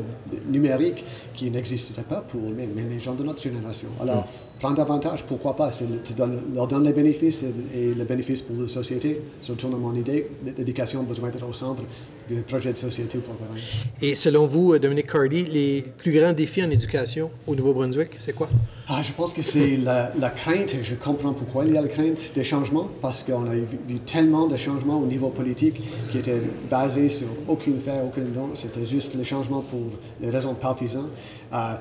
numérique 0.50 1.04
qui 1.34 1.50
n'existait 1.50 2.02
pas 2.02 2.20
pour 2.22 2.40
même, 2.40 2.72
même 2.74 2.88
les 2.90 3.00
gens 3.00 3.14
de 3.14 3.22
notre 3.22 3.42
génération. 3.42 3.88
Alors, 4.00 4.26
prendre 4.58 4.80
avantage, 4.80 5.24
pourquoi 5.24 5.54
pas 5.56 5.70
C'est 5.70 5.88
le- 5.88 6.00
tu 6.02 6.12
donnes- 6.14 6.42
leur 6.54 6.66
donnes 6.66 6.84
les 6.84 6.92
bénéfices 6.92 7.42
et, 7.44 7.78
et 7.78 7.94
le 7.94 8.04
bénéfice 8.04 8.42
pour 8.42 8.56
la 8.60 8.68
société. 8.68 9.20
Je 9.42 9.52
retourne 9.52 9.74
à 9.74 9.78
mon 9.78 9.94
idée, 9.94 10.26
l'éducation 10.56 11.00
a 11.00 11.02
besoin 11.02 11.30
d'être 11.30 11.46
au 11.48 11.52
centre 11.52 11.82
des 12.28 12.36
projets 12.38 12.72
de 12.72 12.76
société 12.78 13.18
la 13.18 13.34
province. 13.34 13.64
Et 14.02 14.14
selon 14.14 14.46
vous, 14.46 14.72
euh, 14.72 14.78
Dominique 14.78 15.10
Cardy, 15.10 15.44
les 15.44 15.82
plus 15.96 16.12
grands 16.12 16.32
défis 16.32 16.62
en 16.64 16.70
éducation 16.70 17.30
au 17.46 17.54
Nouveau-Brunswick, 17.54 18.10
c'est 18.18 18.34
quoi? 18.34 18.48
Ah, 18.88 19.00
je 19.02 19.12
pense 19.12 19.32
que 19.34 19.42
c'est 19.42 19.76
la, 19.78 20.12
la 20.18 20.30
crainte, 20.30 20.76
je 20.82 20.94
comprends 21.06 21.32
pourquoi 21.32 21.64
il 21.64 21.74
y 21.74 21.78
a 21.78 21.82
la 21.82 21.88
crainte 21.88 22.32
des 22.34 22.44
changements, 22.44 22.88
parce 23.00 23.22
qu'on 23.22 23.46
a 23.46 23.54
vu, 23.54 23.98
tellement 24.00 24.46
de 24.46 24.56
changements 24.56 24.98
au 24.98 25.06
niveau 25.06 25.30
politique 25.30 25.80
qui 26.10 26.18
étaient 26.18 26.42
basés 26.70 27.08
sur 27.08 27.28
aucune 27.48 27.78
fait, 27.78 28.00
aucun 28.04 28.24
don, 28.24 28.50
c'était 28.54 28.84
juste 28.84 29.14
les 29.14 29.24
changements 29.24 29.62
pour 29.62 29.80
les 30.20 30.30
raisons 30.30 30.54
partisanes. 30.54 31.08
Ah, 31.52 31.80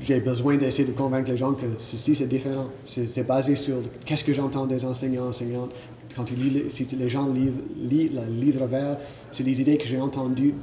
j'ai 0.00 0.20
besoin 0.20 0.56
d'essayer 0.56 0.86
de 0.86 0.92
convaincre 0.92 1.30
les 1.30 1.36
gens 1.36 1.52
que 1.52 1.66
ceci 1.78 2.14
c'est 2.14 2.26
différent. 2.26 2.68
C'est 2.82 3.26
basé 3.26 3.54
sur 3.54 3.76
qu'est-ce 4.04 4.24
que 4.24 4.32
j'entends 4.32 4.66
des 4.66 4.84
enseignants, 4.84 5.28
enseignantes. 5.28 5.74
Quand 6.16 6.30
ils 6.30 6.52
lisent, 6.52 6.72
si 6.72 6.84
les 6.96 7.08
gens 7.08 7.28
lisent, 7.28 7.52
lisent 7.76 8.12
le 8.12 8.40
livre 8.40 8.66
vert, 8.66 8.98
c'est 9.30 9.44
les 9.44 9.60
idées 9.60 9.76
que 9.76 9.86
j'ai 9.86 10.00
entendues 10.00 10.54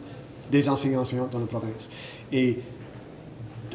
des 0.51 0.67
enseignants, 0.69 1.01
enseignantes 1.01 1.31
dans 1.31 1.39
la 1.39 1.45
province. 1.45 1.89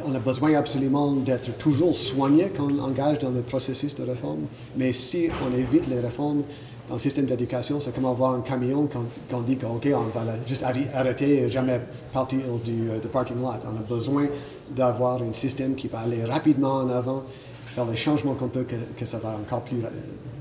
On 0.05 0.15
a 0.15 0.19
besoin 0.19 0.55
absolument 0.55 1.12
d'être 1.12 1.57
toujours 1.59 1.95
soigné 1.95 2.50
quand 2.57 2.69
on 2.71 2.79
engage 2.81 3.19
dans 3.19 3.31
le 3.31 3.43
processus 3.43 3.95
de 3.95 4.03
réforme. 4.03 4.41
Mais 4.76 4.93
si 4.93 5.29
on 5.47 5.57
évite 5.57 5.87
les 5.88 6.00
réformes 6.00 6.43
dans 6.88 6.95
le 6.95 7.00
système 7.00 7.26
d'éducation, 7.26 7.81
c'est 7.81 7.95
comme 7.95 8.05
avoir 8.05 8.35
un 8.35 8.41
camion 8.41 8.88
quand, 8.93 9.05
on 9.37 9.41
dit 9.41 9.57
qu'on 9.57 9.81
on 9.81 10.00
va 10.09 10.23
juste 10.47 10.65
arrêter 10.95 11.43
et 11.43 11.49
jamais 11.49 11.81
partir 12.12 12.41
du, 12.65 12.91
euh, 12.91 12.99
du 13.00 13.09
parking 13.09 13.37
lot. 13.37 13.49
On 13.65 13.76
a 13.76 13.83
besoin 13.88 14.26
d'avoir 14.75 15.23
un 15.23 15.33
système 15.33 15.75
qui 15.75 15.88
va 15.88 16.00
aller 16.00 16.25
rapidement 16.25 16.75
en 16.75 16.88
avant, 16.88 17.25
faire 17.67 17.87
les 17.87 17.97
changements 17.97 18.35
qu'on 18.35 18.49
peut, 18.49 18.65
que, 18.65 18.76
que 18.97 19.05
ça 19.05 19.19
va 19.19 19.31
encore 19.31 19.62
plus, 19.62 19.83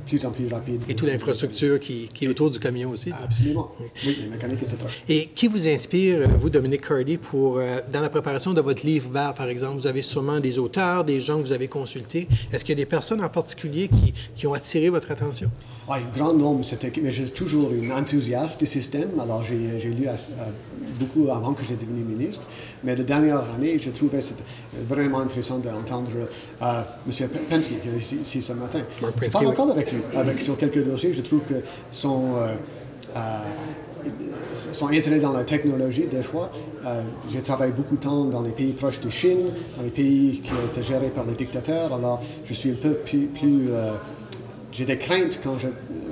plus 0.05 0.25
en 0.25 0.31
plus 0.31 0.47
rapide. 0.47 0.81
Et 0.87 0.95
toute 0.95 1.07
l'infrastructure 1.07 1.79
qui, 1.79 2.09
qui 2.13 2.25
est 2.25 2.27
autour 2.27 2.49
du 2.49 2.59
camion 2.59 2.91
aussi. 2.91 3.11
Absolument. 3.11 3.71
Oui, 4.05 4.17
les 4.21 4.27
mécaniques, 4.27 4.61
etc. 4.61 4.77
Et 5.09 5.27
qui 5.27 5.47
vous 5.47 5.67
inspire, 5.67 6.21
euh, 6.21 6.27
vous, 6.37 6.49
Dominique 6.49 6.87
Cardy, 6.87 7.17
pour, 7.17 7.57
euh, 7.57 7.81
dans 7.91 8.01
la 8.01 8.09
préparation 8.09 8.53
de 8.53 8.61
votre 8.61 8.85
livre 8.85 9.09
vert, 9.11 9.33
par 9.33 9.47
exemple? 9.47 9.75
Vous 9.75 9.87
avez 9.87 10.01
sûrement 10.01 10.39
des 10.39 10.59
auteurs, 10.59 11.03
des 11.03 11.21
gens 11.21 11.37
que 11.37 11.43
vous 11.43 11.51
avez 11.51 11.67
consultés. 11.67 12.27
Est-ce 12.51 12.63
qu'il 12.63 12.77
y 12.77 12.79
a 12.79 12.83
des 12.83 12.89
personnes 12.89 13.23
en 13.23 13.29
particulier 13.29 13.87
qui, 13.87 14.13
qui 14.35 14.47
ont 14.47 14.53
attiré 14.53 14.89
votre 14.89 15.11
attention? 15.11 15.49
Ah, 15.87 15.95
un 15.95 16.17
grand 16.17 16.33
nombre, 16.33 16.63
c'était, 16.63 16.91
mais 17.01 17.11
j'ai 17.11 17.29
toujours 17.29 17.71
une 17.71 17.91
enthousiaste 17.91 18.59
du 18.59 18.65
système. 18.65 19.19
Alors, 19.19 19.43
j'ai, 19.43 19.55
lu 19.89 20.07
euh, 20.07 20.15
beaucoup 20.99 21.29
avant 21.29 21.53
que 21.53 21.63
j'ai 21.63 21.75
devenu 21.75 22.01
ministre. 22.01 22.47
Mais 22.83 22.95
la 22.95 23.03
dernière 23.03 23.43
année, 23.55 23.77
je 23.77 23.91
trouvais 23.91 24.21
c'était 24.21 24.43
vraiment 24.87 25.19
intéressant 25.19 25.59
d'entendre 25.59 26.09
euh, 26.61 26.81
M. 27.07 27.29
Pensky, 27.49 27.75
qui 27.75 27.87
est 27.87 27.97
ici, 27.97 28.17
ici 28.21 28.41
ce 28.41 28.53
matin. 28.53 28.79
Mark 29.01 29.13
je 29.15 29.19
Pensky, 29.19 29.31
parle 29.31 29.45
oui. 29.45 29.51
encore 29.51 29.71
avec 29.71 29.91
lui, 29.91 29.94
avec, 30.15 30.41
sur 30.41 30.57
quelques 30.57 30.83
dossiers. 30.83 31.13
Je 31.13 31.21
trouve 31.21 31.43
que 31.43 31.55
son... 31.91 32.35
euh, 32.35 32.55
euh, 33.15 33.19
son 34.53 34.87
intérêt 34.89 35.19
dans 35.19 35.31
la 35.31 35.43
technologie, 35.43 36.05
des 36.05 36.21
fois. 36.21 36.51
Euh, 36.85 37.01
j'ai 37.27 37.41
travaillé 37.41 37.71
beaucoup 37.71 37.95
de 37.95 38.01
temps 38.01 38.25
dans 38.25 38.43
les 38.43 38.51
pays 38.51 38.71
proches 38.71 38.99
de 38.99 39.09
Chine, 39.09 39.49
dans 39.75 39.83
les 39.83 39.89
pays 39.89 40.41
qui 40.43 40.51
étaient 40.69 40.83
gérés 40.83 41.09
par 41.09 41.25
les 41.25 41.33
dictateurs. 41.33 41.91
Alors, 41.91 42.21
je 42.45 42.53
suis 42.53 42.71
un 42.71 42.75
peu 42.75 42.93
plus... 42.93 43.69
j'ai 44.71 44.85
des 44.85 44.97
craintes 44.97 45.39
quand 45.43 45.57
je 45.57 45.67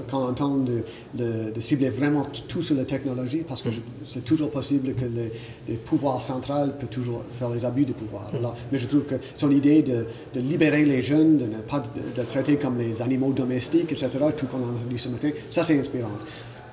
quand 0.10 0.24
on 0.24 0.28
entend 0.30 0.58
de, 0.58 0.84
de- 1.16 1.52
de 1.52 1.60
cibler 1.60 1.90
vraiment 1.90 2.24
tout 2.48 2.62
sur 2.62 2.76
la 2.76 2.86
technologie, 2.86 3.44
parce 3.48 3.62
que 3.62 3.70
c'est 4.04 4.24
toujours 4.26 4.52
possible 4.52 4.94
que 4.96 5.06
le, 5.06 5.30
le 5.70 5.76
pouvoir 5.76 6.20
central 6.22 6.78
peut 6.78 6.88
toujours 6.88 7.24
faire 7.32 7.50
les 7.50 7.66
abus 7.66 7.86
de 7.86 7.94
pouvoir. 7.94 8.30
Alors, 8.38 8.54
mais 8.72 8.78
je 8.78 8.88
trouve 8.88 9.06
que 9.06 9.16
son 9.36 9.52
idée 9.52 9.82
de, 9.82 10.06
de 10.34 10.40
libérer 10.40 10.86
les 10.86 11.02
jeunes, 11.02 11.38
de 11.38 11.46
ne 11.46 11.62
pas 11.62 11.80
de, 11.80 12.22
de 12.22 12.26
traiter 12.28 12.58
comme 12.58 12.78
les 12.78 13.02
animaux 13.02 13.34
domestiques, 13.34 13.92
etc., 13.92 14.10
tout 14.36 14.48
qu'on 14.48 14.58
a 14.58 14.68
entendu 14.68 14.98
ce 14.98 15.10
matin, 15.10 15.30
ça 15.50 15.64
c'est 15.64 15.78
inspirant. 15.80 16.10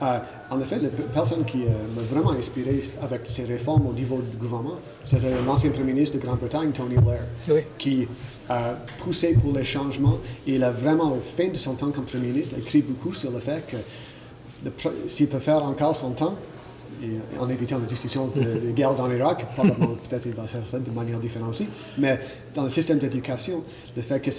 Euh, 0.02 0.18
en 0.50 0.58
effet, 0.60 0.78
la 0.80 0.88
pe- 0.88 1.02
personne 1.12 1.44
qui 1.44 1.62
euh, 1.64 1.68
m'a 1.94 2.00
vraiment 2.02 2.32
inspiré 2.32 2.80
avec 3.02 3.20
ces 3.26 3.44
réformes 3.44 3.86
au 3.86 3.92
niveau 3.92 4.18
du 4.22 4.36
gouvernement, 4.38 4.76
c'était 5.04 5.28
l'ancien 5.46 5.70
Premier 5.70 5.92
ministre 5.92 6.16
de 6.18 6.22
Grande-Bretagne, 6.24 6.70
Tony 6.72 6.96
Blair, 6.96 7.20
Oui. 7.48 7.60
qui 7.76 8.08
a 8.48 8.74
poussé 8.98 9.34
pour 9.34 9.52
les 9.52 9.64
changements. 9.64 10.18
Il 10.46 10.64
a 10.64 10.70
vraiment, 10.70 11.12
au 11.12 11.20
fin 11.20 11.48
de 11.48 11.56
son 11.58 11.74
temps 11.74 11.90
comme 11.90 12.04
Premier 12.04 12.28
ministre, 12.28 12.56
écrit 12.58 12.80
beaucoup 12.82 13.12
sur 13.12 13.30
le 13.30 13.38
fait 13.40 13.62
que 13.68 13.76
s'il 15.06 15.28
peut 15.28 15.38
faire 15.38 15.62
encore 15.64 15.94
son 15.94 16.10
temps, 16.10 16.34
et 17.02 17.38
en 17.38 17.48
évitant 17.48 17.78
la 17.78 17.86
discussion 17.86 18.26
de, 18.28 18.40
de 18.42 18.70
guerre 18.72 18.94
dans 18.94 19.06
l'Irak, 19.06 19.46
probablement 19.54 19.94
peut-être 20.08 20.26
il 20.26 20.32
va 20.34 20.42
faire 20.44 20.66
ça 20.66 20.78
de 20.78 20.90
manière 20.90 21.18
différente 21.18 21.50
aussi, 21.50 21.66
mais 21.98 22.18
dans 22.54 22.62
le 22.64 22.68
système 22.68 22.98
d'éducation, 22.98 23.62
le 23.96 24.02
fait 24.02 24.20
que 24.20 24.30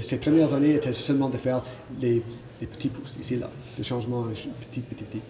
ces 0.00 0.16
premières 0.18 0.52
années 0.54 0.74
étaient 0.74 0.92
seulement 0.92 1.28
de 1.28 1.36
faire 1.36 1.62
les, 2.00 2.22
les 2.60 2.66
petits 2.66 2.88
pouces, 2.88 3.16
ici, 3.20 3.36
là, 3.36 3.50
des 3.76 3.82
changements 3.82 4.22
euh, 4.24 4.32
petits, 4.70 4.80
petits, 4.80 5.04
petits. 5.04 5.22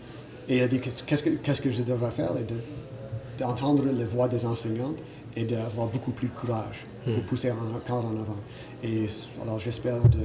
Et 0.49 0.59
il 0.59 0.62
a 0.62 0.69
dit 0.69 0.78
qu'est-ce 0.81 1.23
que, 1.23 1.31
qu'est-ce 1.31 1.61
que 1.61 1.71
je 1.71 1.83
devrais 1.83 2.11
faire? 2.11 2.33
Et 2.38 2.45
de, 2.45 2.54
d'entendre 3.38 3.85
les 3.87 4.04
voix 4.04 4.28
des 4.28 4.45
enseignantes 4.45 4.99
et 5.35 5.45
d'avoir 5.45 5.87
beaucoup 5.87 6.12
plus 6.12 6.28
de 6.28 6.35
courage 6.35 6.85
pour 7.04 7.23
pousser 7.23 7.50
en- 7.50 7.76
encore 7.76 8.04
en 8.04 8.12
avant. 8.12 8.37
Et 8.85 9.07
alors 9.42 9.59
j'espère 9.59 10.00
de... 10.02 10.19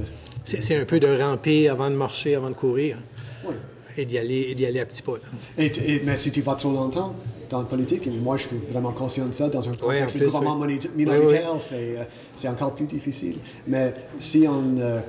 C'est 0.44 0.62
c'est 0.62 0.76
un 0.76 0.84
peu 0.84 1.00
de 1.00 1.06
ramper 1.06 1.68
avant 1.68 1.90
de 1.90 1.94
marcher, 1.96 2.34
avant 2.34 2.50
de 2.50 2.54
courir, 2.54 2.98
Oui. 3.44 3.54
Et 3.96 4.04
d'y 4.04 4.18
aller, 4.18 4.50
et 4.50 4.54
aller 4.66 4.80
à 4.80 4.86
petits 4.86 5.02
pas. 5.02 5.12
là. 5.14 5.18
Et, 5.64 5.70
t- 5.70 5.94
et- 5.94 6.02
mais 6.04 6.16
si 6.16 6.30
tu 6.30 6.40
vas 6.42 6.54
trop 6.54 6.72
longtemps 6.72 7.14
dans 7.50 7.60
la 7.60 7.64
politique, 7.64 8.06
et 8.06 8.10
moi 8.10 8.36
je 8.36 8.48
suis 8.48 8.56
vraiment 8.70 8.92
conscient 8.92 9.26
de 9.26 9.32
ça, 9.32 9.48
dans 9.48 9.66
un 9.68 9.72
contexte 9.72 10.16
en 10.16 10.18
de 10.20 10.24
gouvernement 10.26 10.66
oui. 10.66 10.80
minoritaire, 10.96 11.50
Oui, 11.54 11.60
c'est 11.60 11.74
euh, 11.98 12.04
c'est 12.36 12.48
encore 12.48 12.74
plus 12.74 12.86
difficile. 12.86 13.36
Mais 13.66 13.94
si 14.18 14.46
on, 14.48 14.76
euh, 14.78 15.00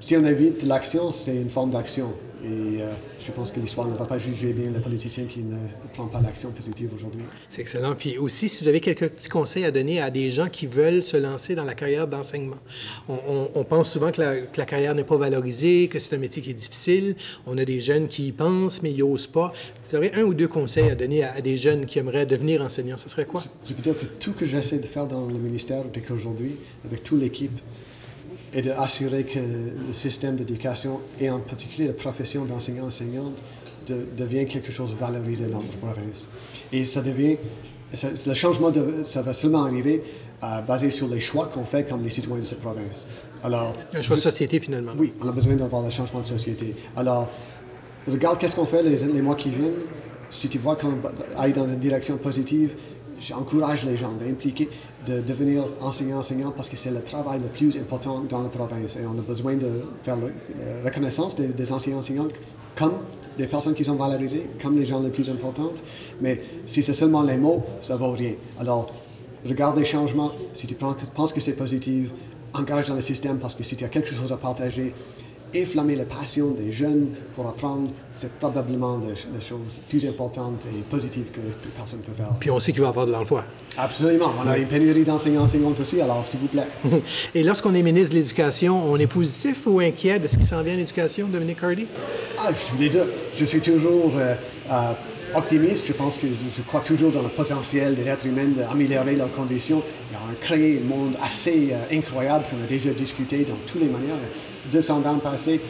si 0.00 0.16
on 0.16 0.24
évite 0.24 0.62
l'action, 0.64 1.10
c'est 1.10 1.36
une 1.36 1.48
forme 1.50 1.70
d'action. 1.70 2.12
Et 2.44 2.82
euh, 2.82 2.92
je 3.24 3.32
pense 3.32 3.50
que 3.52 3.58
l'histoire 3.58 3.88
ne 3.88 3.94
va 3.94 4.04
pas 4.04 4.18
juger 4.18 4.52
bien 4.52 4.70
les 4.70 4.78
politiciens 4.80 5.24
qui 5.24 5.40
ne 5.40 5.56
prennent 5.94 6.10
pas 6.10 6.20
l'action 6.20 6.50
positive 6.50 6.90
aujourd'hui. 6.94 7.22
C'est 7.48 7.62
excellent. 7.62 7.94
Puis 7.94 8.18
aussi, 8.18 8.50
si 8.50 8.62
vous 8.62 8.68
avez 8.68 8.80
quelques 8.80 9.08
petits 9.08 9.30
conseils 9.30 9.64
à 9.64 9.70
donner 9.70 10.00
à 10.02 10.10
des 10.10 10.30
gens 10.30 10.48
qui 10.50 10.66
veulent 10.66 11.02
se 11.02 11.16
lancer 11.16 11.54
dans 11.54 11.64
la 11.64 11.74
carrière 11.74 12.06
d'enseignement. 12.06 12.58
On, 13.08 13.14
on- 13.28 13.50
on 13.54 13.64
pense 13.64 13.90
souvent 13.90 14.12
que 14.12 14.20
la, 14.20 14.36
que 14.42 14.58
la 14.58 14.66
carrière 14.66 14.94
n'est 14.94 15.04
pas 15.04 15.16
valorisée, 15.16 15.88
que 15.88 15.98
c'est 15.98 16.14
un 16.14 16.18
métier 16.18 16.42
qui 16.42 16.50
est 16.50 16.54
difficile. 16.54 17.16
On 17.46 17.56
a 17.56 17.64
des 17.64 17.80
jeunes 17.80 18.08
qui 18.08 18.26
y 18.26 18.32
pensent, 18.32 18.82
mais 18.82 18.90
ils 18.92 18.98
n'osent 18.98 19.26
pas. 19.26 19.54
Vous 19.90 19.96
aurez 19.96 20.12
un 20.14 20.22
ou 20.24 20.34
deux 20.34 20.48
conseils 20.48 20.90
à 20.90 20.94
donner 20.94 21.24
à, 21.24 21.32
à 21.34 21.40
des 21.40 21.56
jeunes 21.56 21.86
qui 21.86 21.98
aimeraient 21.98 22.26
devenir 22.26 22.60
enseignants. 22.60 22.98
Ce 22.98 23.08
serait 23.08 23.24
quoi? 23.24 23.42
Je 23.66 23.72
peux 23.72 23.82
dire 23.82 23.96
que 23.98 24.04
tout 24.06 24.32
que 24.34 24.44
j'essaie 24.44 24.78
de 24.78 24.86
faire 24.86 25.06
dans 25.06 25.24
le 25.26 25.34
ministère 25.38 25.82
depuis 25.82 26.02
qu'aujourd'hui, 26.02 26.56
avec 26.84 27.02
toute 27.04 27.20
l'équipe, 27.20 27.58
est 28.54 28.62
d'assurer 28.62 29.24
que 29.24 29.38
le 29.38 29.92
système 29.92 30.36
d'éducation, 30.36 31.00
et 31.20 31.28
en 31.30 31.40
particulier 31.40 31.88
la 31.88 31.92
profession 31.94 32.44
d'enseignant-enseignante, 32.44 33.34
de- 33.86 34.06
devient 34.16 34.46
quelque 34.46 34.72
chose 34.72 34.90
de 34.92 34.96
valorisé 34.96 35.44
dans 35.46 35.58
notre 35.60 35.76
province. 35.78 36.28
Et 36.72 36.84
ça 36.84 37.02
devient, 37.02 37.36
ça- 37.92 38.08
le 38.26 38.34
changement, 38.34 38.70
de- 38.70 39.02
ça 39.02 39.22
va 39.22 39.32
seulement 39.32 39.64
arriver 39.64 40.02
euh, 40.42 40.60
basé 40.60 40.90
sur 40.90 41.08
les 41.08 41.20
choix 41.20 41.46
qu'on 41.46 41.64
fait 41.64 41.88
comme 41.88 42.02
les 42.02 42.10
citoyens 42.10 42.40
de 42.42 42.46
cette 42.46 42.60
province. 42.60 43.06
Alors, 43.42 43.74
Un 43.94 44.02
choix 44.02 44.16
de 44.16 44.20
société, 44.20 44.60
finalement. 44.60 44.92
oui, 44.98 45.12
on 45.22 45.28
a 45.28 45.32
besoin 45.32 45.54
d'avoir 45.54 45.82
le 45.82 45.88
changement 45.90 46.20
de 46.20 46.26
société. 46.26 46.74
Alors, 46.96 47.30
regarde 48.08 48.38
qu'est-ce 48.38 48.56
qu'on 48.56 48.64
fait 48.64 48.82
les, 48.82 49.22
mois 49.22 49.34
qui 49.34 49.50
viennent. 49.50 49.72
Si 50.30 50.48
tu 50.48 50.58
vois 50.58 50.76
qu'on 50.76 50.94
aille 51.36 51.52
dans 51.52 51.66
une 51.66 51.76
direction 51.76 52.16
positive, 52.16 52.74
j'encourage 53.20 53.84
les 53.84 53.96
gens 53.96 54.12
d'impliquer, 54.12 54.68
de 55.06 55.20
devenir 55.20 55.64
enseignant-enseignant 55.80 56.50
parce 56.50 56.68
que 56.68 56.76
c'est 56.76 56.90
le 56.90 57.02
travail 57.02 57.40
le 57.40 57.48
plus 57.48 57.76
important 57.76 58.20
dans 58.28 58.42
la 58.42 58.48
province. 58.48 58.96
Et 58.96 59.06
on 59.06 59.18
a 59.18 59.22
besoin 59.22 59.54
de 59.54 59.68
faire 60.02 60.16
la 60.16 60.28
reconnaissance 60.84 61.36
des, 61.36 61.48
des 61.48 61.72
enseignants-enseignantes 61.72 62.32
comme 62.74 62.94
des 63.38 63.46
personnes 63.46 63.74
qui 63.74 63.84
sont 63.84 63.96
valorisées, 63.96 64.48
comme 64.62 64.76
les 64.76 64.84
gens 64.84 65.00
les 65.00 65.10
plus 65.10 65.28
importantes. 65.30 65.82
Mais 66.20 66.40
si 66.66 66.82
c'est 66.82 66.92
seulement 66.92 67.22
les 67.22 67.36
mots, 67.36 67.62
ça 67.80 67.96
vaut 67.96 68.12
rien. 68.12 68.34
Alors, 68.58 68.92
regarde 69.46 69.78
les 69.78 69.84
changements. 69.84 70.32
Si 70.52 70.66
tu 70.66 70.74
penses 70.74 71.32
que 71.32 71.40
c'est 71.40 71.54
positif, 71.54 72.10
engage 72.54 72.88
dans 72.88 72.94
le 72.94 73.00
système 73.00 73.38
parce 73.38 73.54
que 73.54 73.62
si 73.62 73.76
tu 73.76 73.84
as 73.84 73.88
quelque 73.88 74.12
chose 74.12 74.32
à 74.32 74.36
partager, 74.36 74.94
inflammer 75.56 75.96
la 75.96 76.04
passion 76.04 76.50
des 76.50 76.72
jeunes 76.72 77.08
pour 77.34 77.46
apprendre, 77.48 77.90
c'est 78.10 78.32
probablement 78.38 78.98
la, 78.98 79.08
la 79.08 79.40
chose 79.40 79.78
plus 79.88 80.04
importante 80.06 80.66
et 80.66 80.82
positive 80.82 81.30
que, 81.30 81.40
personne 81.76 82.00
peut 82.00 82.12
faire. 82.12 82.28
Puis 82.40 82.50
on 82.50 82.60
sait 82.60 82.72
qu'il 82.72 82.80
va 82.80 82.88
y 82.88 82.90
avoir 82.90 83.06
de 83.06 83.12
l'emploi. 83.12 83.44
Absolument. 83.78 84.32
On 84.44 84.48
a 84.48 84.58
une 84.58 84.66
pénurie 84.66 85.04
d'enseignants 85.04 85.42
enseignantes 85.42 85.80
aussi, 85.80 86.00
alors 86.00 86.24
s'il 86.24 86.40
vous 86.40 86.46
plaît. 86.46 86.68
Et 87.34 87.42
lorsqu'on 87.42 87.74
est 87.74 87.82
ministre 87.82 88.10
de 88.10 88.16
l'Éducation, 88.16 88.90
on 88.90 88.96
est 88.96 89.06
positif 89.06 89.66
ou 89.66 89.80
inquiet 89.80 90.18
de 90.18 90.28
ce 90.28 90.36
qui 90.36 90.44
s'en 90.44 90.62
vient 90.62 90.74
en 90.74 90.78
éducation, 90.78 91.28
Dominique 91.28 91.62
Hardy? 91.62 91.86
Ah, 92.38 92.50
je 92.52 92.58
suis 92.58 92.78
les 92.78 92.88
deux. 92.88 93.10
Je 93.34 93.44
suis 93.44 93.60
toujours 93.60 94.12
euh, 94.16 94.34
euh, 94.70 94.92
optimiste. 95.34 95.86
Je 95.86 95.92
pense 95.92 96.18
que 96.18 96.26
je, 96.28 96.62
crois 96.62 96.80
toujours 96.80 97.10
dans 97.10 97.22
le 97.22 97.28
potentiel 97.28 97.94
des 97.94 98.06
êtres 98.08 98.26
humains 98.26 98.48
d'améliorer 98.56 99.16
leurs 99.16 99.30
conditions 99.32 99.78
et 100.12 100.16
en 100.16 100.34
créer 100.40 100.80
un 100.82 100.88
monde 100.88 101.14
assez 101.22 101.70
euh, 101.72 101.96
incroyable 101.96 102.44
qu'on 102.50 102.62
a 102.62 102.66
déjà 102.66 102.90
discuté 102.90 103.44
dans 103.44 103.56
toutes 103.66 103.80
les 103.82 103.88
manières. 103.88 104.16
200 104.72 105.02
ans 105.04 105.18
passés, 105.18 105.60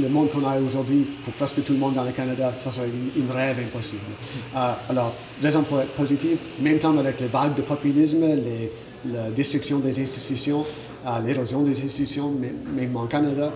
le 0.00 0.08
monde 0.08 0.30
qu'on 0.30 0.46
a 0.46 0.58
aujourd'hui, 0.58 1.06
pour 1.24 1.32
presque 1.34 1.62
tout 1.62 1.74
le 1.74 1.78
monde 1.78 1.94
dans 1.94 2.04
le 2.04 2.12
Canada, 2.12 2.52
ça 2.56 2.70
serait 2.70 2.88
une, 3.16 3.30
rêve 3.30 3.58
impossible. 3.58 4.00
Euh, 4.56 4.72
alors, 4.88 5.12
raison 5.42 5.62
po- 5.62 5.76
positive, 5.96 6.38
même 6.60 6.78
temps 6.78 6.96
avec 6.96 7.20
les 7.20 7.26
vagues 7.26 7.54
de 7.54 7.62
populisme, 7.62 8.24
la 9.12 9.30
destruction 9.30 9.78
des 9.78 10.00
institutions, 10.00 10.64
euh, 11.06 11.20
l'érosion 11.20 11.60
des 11.62 11.72
institutions, 11.84 12.32
mais- 12.38 12.54
même 12.74 12.96
en 12.96 13.06
Canada, 13.06 13.52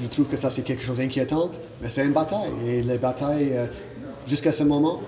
je 0.00 0.06
trouve 0.06 0.26
que 0.28 0.36
ça 0.36 0.50
c'est 0.50 0.62
quelque 0.62 0.82
chose 0.84 0.98
d'inquiétant, 0.98 1.50
mais 1.82 1.88
c'est 1.88 2.04
une 2.04 2.12
bataille. 2.12 2.52
Et 2.66 2.82
les 2.82 2.98
batailles, 2.98 3.50
euh, 3.54 3.66
jusqu'à 4.28 4.52
ce 4.52 4.64
moment, 4.64 5.00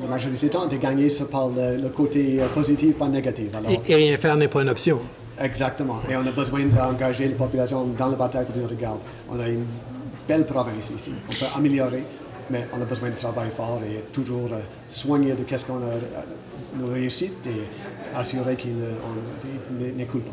la 0.00 0.06
majorité 0.08 0.46
du 0.46 0.50
temps, 0.50 0.66
étaient 0.66 0.78
gagnées 0.78 1.08
par 1.30 1.48
le, 1.48 1.76
le 1.82 1.88
côté 1.88 2.40
euh, 2.40 2.46
positif, 2.48 2.96
pas 2.96 3.08
négatif. 3.08 3.48
Alors, 3.54 3.70
Et, 3.70 3.80
et 3.92 3.94
rien 3.96 4.16
faire 4.16 4.36
n'est 4.36 4.48
pas 4.48 4.62
une 4.62 4.68
option. 4.70 5.00
Exactement. 5.40 6.00
Et 6.10 6.16
on 6.16 6.26
a 6.26 6.32
besoin 6.32 6.64
d'engager 6.64 7.28
les 7.28 7.34
populations 7.34 7.84
dans 7.96 8.08
la 8.08 8.16
bataille 8.16 8.44
pour 8.44 8.54
dire, 8.54 8.68
regarde, 8.68 9.00
on 9.30 9.38
a 9.38 9.48
une 9.48 9.64
belle 10.26 10.46
province 10.46 10.90
ici. 10.96 11.12
On 11.28 11.32
peut 11.32 11.50
améliorer, 11.56 12.02
mais 12.50 12.66
on 12.76 12.80
a 12.82 12.84
besoin 12.84 13.10
de 13.10 13.14
travailler 13.16 13.50
fort 13.50 13.80
et 13.88 14.02
toujours 14.12 14.48
euh, 14.52 14.58
soigner 14.86 15.34
de 15.34 15.42
qu'est-ce 15.42 15.64
qu'on 15.64 15.82
a, 15.82 15.86
euh, 15.86 16.00
nos 16.78 16.86
réussites 16.92 17.46
et 17.46 18.16
assurer 18.16 18.56
qu'ils 18.56 18.76
n'écoulent 19.96 20.22
pas. 20.22 20.32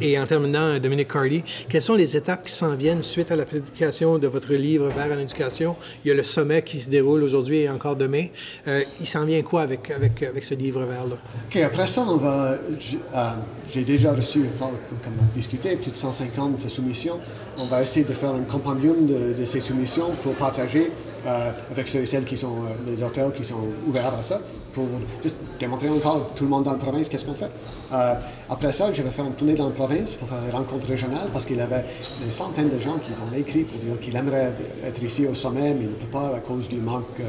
Et, 0.00 0.18
en 0.18 0.24
terminant, 0.24 0.78
Dominique 0.78 1.12
Cardy, 1.12 1.42
quelles 1.68 1.82
sont 1.82 1.94
les 1.94 2.16
étapes 2.16 2.46
qui 2.46 2.52
s'en 2.52 2.74
viennent 2.74 3.02
suite 3.02 3.30
à 3.30 3.36
la 3.36 3.44
publication 3.44 4.18
de 4.18 4.26
votre 4.26 4.52
livre 4.54 4.88
Vers 4.88 5.12
en 5.16 5.20
éducation? 5.20 5.76
Il 6.04 6.08
y 6.08 6.10
a 6.10 6.14
le 6.14 6.22
sommet 6.22 6.62
qui 6.62 6.80
se 6.80 6.88
déroule 6.88 7.22
aujourd'hui 7.22 7.58
et 7.58 7.68
encore 7.70 7.94
demain. 7.96 8.24
Euh, 8.66 8.82
il 9.00 9.06
s'en 9.06 9.24
vient 9.24 9.42
quoi 9.42 9.62
avec, 9.62 9.90
avec, 9.90 10.22
avec 10.22 10.44
ce 10.44 10.54
livre 10.54 10.80
vert-là? 10.84 11.16
OK, 11.50 11.56
après 11.62 11.86
ça, 11.86 12.04
on 12.08 12.16
va. 12.16 12.56
j'- 12.78 12.98
euh, 13.14 13.28
J'ai 13.72 13.84
déjà 13.84 14.12
reçu, 14.12 14.44
comme 14.58 14.70
comme 15.04 15.12
discuté, 15.34 15.76
plus 15.76 15.90
de 15.90 15.96
150 15.96 16.68
soumissions. 16.68 17.18
On 17.58 17.66
va 17.66 17.82
essayer 17.82 18.04
de 18.06 18.12
faire 18.12 18.32
un 18.32 18.42
compendium 18.42 19.06
de 19.06 19.44
ces 19.44 19.60
soumissions 19.60 20.16
pour 20.22 20.34
partager 20.34 20.90
euh, 21.26 21.50
avec 21.72 21.88
ceux 21.88 22.00
et 22.00 22.06
celles 22.06 22.24
qui 22.24 22.36
sont, 22.36 22.52
euh, 22.52 22.90
les 22.94 23.02
auteurs 23.02 23.32
qui 23.32 23.42
sont 23.42 23.58
ouverts 23.86 24.14
à 24.14 24.22
ça, 24.22 24.38
pour 24.72 24.86
juste 25.20 25.36
démontrer 25.58 25.88
encore 25.88 26.30
tout 26.36 26.44
le 26.44 26.50
monde 26.50 26.64
dans 26.64 26.72
la 26.72 26.78
province 26.78 27.08
qu'est-ce 27.08 27.24
qu'on 27.24 27.34
fait. 27.34 27.50
Euh, 27.92 28.14
après 28.48 28.70
ça, 28.70 28.92
je 28.92 29.02
vais 29.02 29.10
faire 29.10 29.24
une 29.24 29.32
tournée 29.32 29.54
dans 29.54 29.64
la 29.64 29.74
province 29.74 30.14
pour 30.14 30.28
faire 30.28 30.40
des 30.40 30.52
rencontres 30.52 30.86
régionales 30.86 31.28
parce 31.32 31.44
qu'il 31.44 31.56
y 31.56 31.60
avait 31.60 31.84
des 32.24 32.30
centaines 32.30 32.68
de 32.68 32.78
gens 32.78 32.98
qui 32.98 33.10
ont 33.20 33.36
écrit 33.36 33.64
pour 33.64 33.78
dire 33.78 33.98
qu'ils 33.98 34.14
aimeraient 34.14 34.52
être 34.84 35.02
ici 35.02 35.26
au 35.26 35.34
sommet, 35.34 35.74
mais 35.74 35.84
ils 35.84 35.90
ne 35.90 35.94
peuvent 35.94 36.08
pas 36.08 36.36
à 36.36 36.38
cause 36.38 36.68
du 36.68 36.76
manque, 36.76 37.20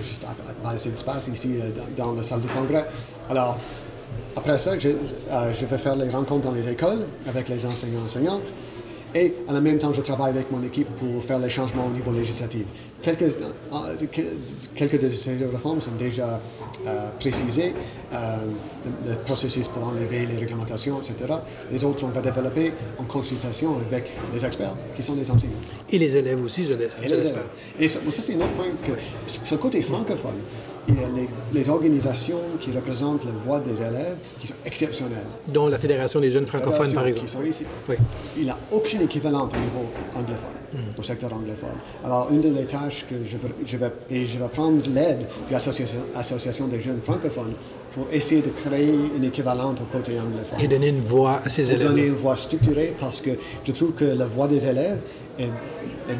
juste 0.00 0.24
pas 0.62 0.70
assez 0.70 0.90
d'espace 0.90 1.28
ici 1.28 1.54
dans, 1.96 2.12
la 2.12 2.22
salle 2.22 2.42
du 2.42 2.48
congrès. 2.48 2.86
Alors, 3.28 3.58
après 4.36 4.58
ça, 4.58 4.78
je, 4.78 4.90
je 4.90 5.66
vais 5.66 5.78
faire 5.78 5.96
les 5.96 6.10
rencontres 6.10 6.46
dans 6.46 6.54
les 6.54 6.68
écoles 6.68 7.04
avec 7.26 7.48
les 7.48 7.66
enseignants 7.66 8.04
enseignantes. 8.04 8.52
Et 9.14 9.34
en 9.48 9.60
même 9.60 9.78
temps, 9.78 9.92
je 9.92 10.00
travaille 10.02 10.30
avec 10.30 10.50
mon 10.52 10.62
équipe 10.62 10.88
pour 10.96 11.22
faire 11.22 11.38
les 11.40 11.50
changements 11.50 11.86
au 11.86 11.90
niveau 11.90 12.12
législatif. 12.12 12.62
Quelques, 13.02 13.34
que- 14.12 14.22
quelques 14.74 15.00
de 15.00 15.08
ces 15.08 15.34
réformes 15.36 15.80
sont 15.80 15.96
déjà 15.98 16.40
euh, 16.86 17.08
précisées, 17.18 17.72
euh, 18.14 18.36
le, 19.08 19.14
processus 19.16 19.66
pour 19.68 19.84
enlever 19.84 20.26
les 20.26 20.36
réglementations, 20.36 20.98
etc. 21.00 21.32
Les 21.72 21.82
autres, 21.84 22.04
on 22.04 22.08
va 22.08 22.20
développer 22.20 22.72
en 22.98 23.04
consultation 23.04 23.76
avec 23.78 24.12
les 24.32 24.44
experts 24.44 24.74
qui 24.94 25.02
sont 25.02 25.14
les 25.14 25.28
enseignants. 25.30 25.52
Et 25.90 25.98
les 25.98 26.14
élèves 26.16 26.42
aussi, 26.44 26.64
je 26.64 26.74
l'es- 26.74 26.84
Et, 26.84 27.04
je 27.04 27.08
les 27.08 27.16
l'espère. 27.16 27.42
élèves. 27.42 27.80
Et 27.80 27.88
ça, 27.88 28.00
ça, 28.10 28.22
c'est 28.22 28.34
un 28.34 28.38
autre 28.38 28.52
point 28.52 28.66
que, 28.86 28.92
ce 29.26 29.54
côté 29.56 29.82
francophone, 29.82 30.38
il 30.90 31.00
y 31.00 31.04
a 31.04 31.08
les, 31.14 31.28
les 31.58 31.68
organisations 31.68 32.40
qui 32.60 32.70
représentent 32.72 33.24
la 33.24 33.32
voix 33.32 33.60
des 33.60 33.80
élèves 33.80 34.16
qui 34.40 34.46
sont 34.46 34.54
exceptionnelles. 34.66 35.26
Dont 35.48 35.68
la 35.68 35.78
Fédération 35.78 36.20
des 36.20 36.30
jeunes 36.30 36.46
francophones, 36.46 36.92
par 36.92 37.06
exemple. 37.06 37.26
Qui 37.26 37.32
sont 37.32 37.42
ici. 37.44 37.64
Oui. 37.88 37.96
Il 38.38 38.46
n'a 38.46 38.58
aucune 38.72 39.02
équivalente 39.02 39.52
au 39.54 39.58
niveau 39.58 39.86
anglophone, 40.16 40.90
au 40.98 41.02
secteur 41.02 41.32
anglophone. 41.32 41.70
Alors, 42.04 42.28
une 42.30 42.40
des 42.40 42.64
tâches 42.66 43.04
que 43.08 43.16
je 43.24 43.36
vais, 43.36 43.48
je 43.64 43.76
vais- 43.76 43.92
et 44.10 44.26
je 44.26 44.38
vais 44.38 44.48
prendre 44.48 44.80
l'aide 44.94 45.20
de 45.48 45.52
l'Association 45.52 46.00
Association 46.16 46.66
des 46.66 46.80
jeunes 46.80 47.00
francophones 47.00 47.52
pour 47.92 48.06
essayer 48.12 48.40
de 48.40 48.50
créer 48.50 48.94
une 49.16 49.24
équivalente 49.24 49.80
au 49.80 49.96
côté 49.96 50.12
anglophone 50.20 50.60
Et 50.60 50.68
donner 50.68 50.88
une 50.88 51.00
voix 51.00 51.40
à 51.44 51.48
ces 51.48 51.72
élèves. 51.72 51.88
donner 51.88 52.06
une 52.06 52.14
voix 52.14 52.36
structurée 52.36 52.94
parce 53.00 53.20
que 53.20 53.30
je 53.64 53.72
trouve 53.72 53.92
que 53.92 54.04
la 54.04 54.26
voix 54.26 54.46
des 54.46 54.64
élèves 54.64 55.00
est, 55.38 55.50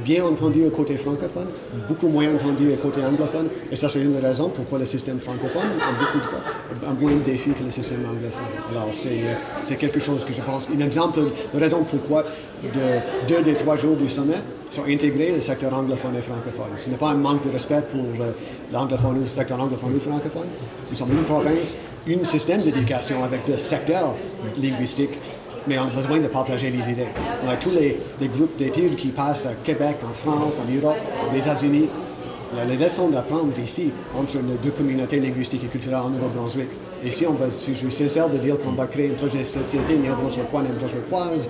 bien 0.05 0.25
entendue 0.25 0.65
au 0.67 0.71
côté 0.71 0.97
francophone, 0.97 1.49
beaucoup 1.89 2.09
moins 2.09 2.33
entendue 2.33 2.73
au 2.73 2.77
côté 2.77 3.05
anglophone. 3.05 3.49
Et 3.71 3.77
ça, 3.77 3.89
c'est 3.89 4.01
une 4.01 4.13
des 4.13 4.25
raisons 4.25 4.49
pourquoi 4.49 4.79
le 4.79 4.85
système 4.85 5.19
francophone, 5.19 5.63
en 5.63 5.99
beaucoup 5.99 6.19
de 6.19 6.87
a 6.87 6.93
moins 6.93 7.13
de 7.13 7.25
défis 7.25 7.51
que 7.51 7.65
le 7.65 7.71
système 7.71 8.05
anglophone. 8.07 8.45
Alors, 8.71 8.89
c'est 8.93 9.09
euh, 9.11 9.77
quelque 9.77 10.01
chose 10.01 10.25
que 10.25 10.33
je 10.33 10.41
pense, 10.41 10.69
un 10.75 10.81
exemple 10.81 11.21
de 11.53 11.59
raison 11.59 11.83
pourquoi 11.83 12.25
de 12.63 13.29
deux 13.29 13.43
des 13.43 13.55
trois 13.55 13.77
jours 13.77 13.97
du 13.97 14.09
sommet 14.09 14.37
sont 14.71 14.85
intégrés 14.87 15.33
le 15.33 15.41
secteur 15.41 15.75
anglophone 15.75 16.15
et 16.17 16.21
francophone. 16.21 16.71
Ce 16.79 16.89
n'est 16.89 16.97
pas 16.97 17.11
un 17.11 17.15
manque 17.15 17.45
de 17.45 17.51
respect 17.51 17.83
pour 17.91 18.25
euh, 18.25 18.31
l'anglophone 18.73 19.19
ou 19.19 19.21
le 19.21 19.27
secteur 19.27 19.61
anglophone 19.61 19.95
ou 19.97 20.01
francophone. 20.01 20.47
Nous 20.89 20.95
sommes 20.95 21.11
une 21.11 21.25
province, 21.25 21.77
un 22.09 22.25
système 22.25 22.63
d'éducation 22.63 23.25
avec 23.25 23.45
deux 23.47 23.57
secteurs 23.57 24.15
linguistiques 24.63 25.19
mais 25.67 25.79
on 25.79 25.85
a 25.85 25.91
besoin 25.91 26.19
de 26.19 26.29
partager 26.29 26.71
les 26.71 26.91
idées. 26.91 27.09
On 27.45 27.49
a 27.49 27.57
tous 27.57 27.71
les, 27.71 27.99
les 28.21 28.29
groupes 28.29 28.57
d'études 28.57 28.97
qui 28.97 29.09
passent 29.09 29.47
à 29.47 29.53
Québec, 29.65 29.97
en 30.09 30.13
France, 30.13 30.61
en 30.61 30.73
Europe, 30.73 30.99
aux 31.31 31.37
États-Unis. 31.37 31.89
Les 32.67 32.77
leçons 32.77 33.09
d'apprendre 33.09 33.57
ici 33.63 33.91
entre 34.17 34.35
les 34.39 34.59
deux 34.63 34.73
communautés 34.73 35.21
linguistiques 35.21 35.63
et 35.65 35.69
culturelles 35.69 36.01
en 36.01 36.11
Nouveau-Brunswick. 36.11 36.69
Et 37.05 37.11
si 37.11 37.25
on 37.27 37.33
va, 37.33 37.49
si 37.51 37.75
je 37.75 37.79
suis 37.79 37.91
sincère 37.93 38.29
de 38.29 38.39
dire 38.39 38.59
qu'on 38.59 38.73
va 38.73 38.87
créer 38.87 39.11
un 39.11 39.15
projet 39.15 39.39
de 39.39 39.45
société 39.45 39.97
néo-brunswickois, 39.97 40.63
néo-brunswickoise, 40.63 41.49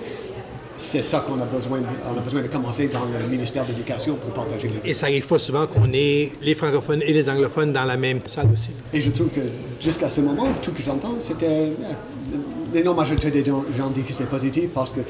c'est 0.75 1.01
ça 1.01 1.19
qu'on 1.19 1.39
a 1.41 1.45
besoin 1.45 1.79
de, 1.79 1.85
on 2.07 2.17
a 2.17 2.21
besoin 2.21 2.41
de 2.41 2.47
commencer 2.47 2.87
dans 2.87 3.01
le 3.19 3.27
ministère 3.27 3.65
de 3.65 3.71
l'Éducation 3.71 4.15
pour 4.15 4.31
partager 4.31 4.67
les 4.67 4.75
idées. 4.77 4.89
Et 4.89 4.93
ça 4.93 5.07
n'arrive 5.07 5.27
pas 5.27 5.39
souvent 5.39 5.67
qu'on 5.67 5.91
ait 5.93 6.31
les 6.41 6.55
francophones 6.55 7.01
et 7.01 7.13
les 7.13 7.29
anglophones 7.29 7.73
dans 7.73 7.85
la 7.85 7.97
même 7.97 8.19
salle 8.27 8.47
aussi. 8.53 8.69
Et 8.93 9.01
je 9.01 9.11
trouve 9.11 9.29
que 9.29 9.41
jusqu'à 9.79 10.09
ce 10.09 10.21
moment, 10.21 10.47
tout 10.61 10.71
ce 10.71 10.77
que 10.77 10.83
j'entends, 10.83 11.15
c'était. 11.19 11.73
Euh, 12.71 12.75
L'énorme 12.75 12.97
majorité 12.97 13.31
des 13.31 13.43
gens, 13.43 13.63
gens 13.77 13.89
disent 13.89 14.05
que 14.05 14.13
c'est 14.13 14.29
positif 14.29 14.71
parce 14.73 14.91
qu'il 14.91 15.03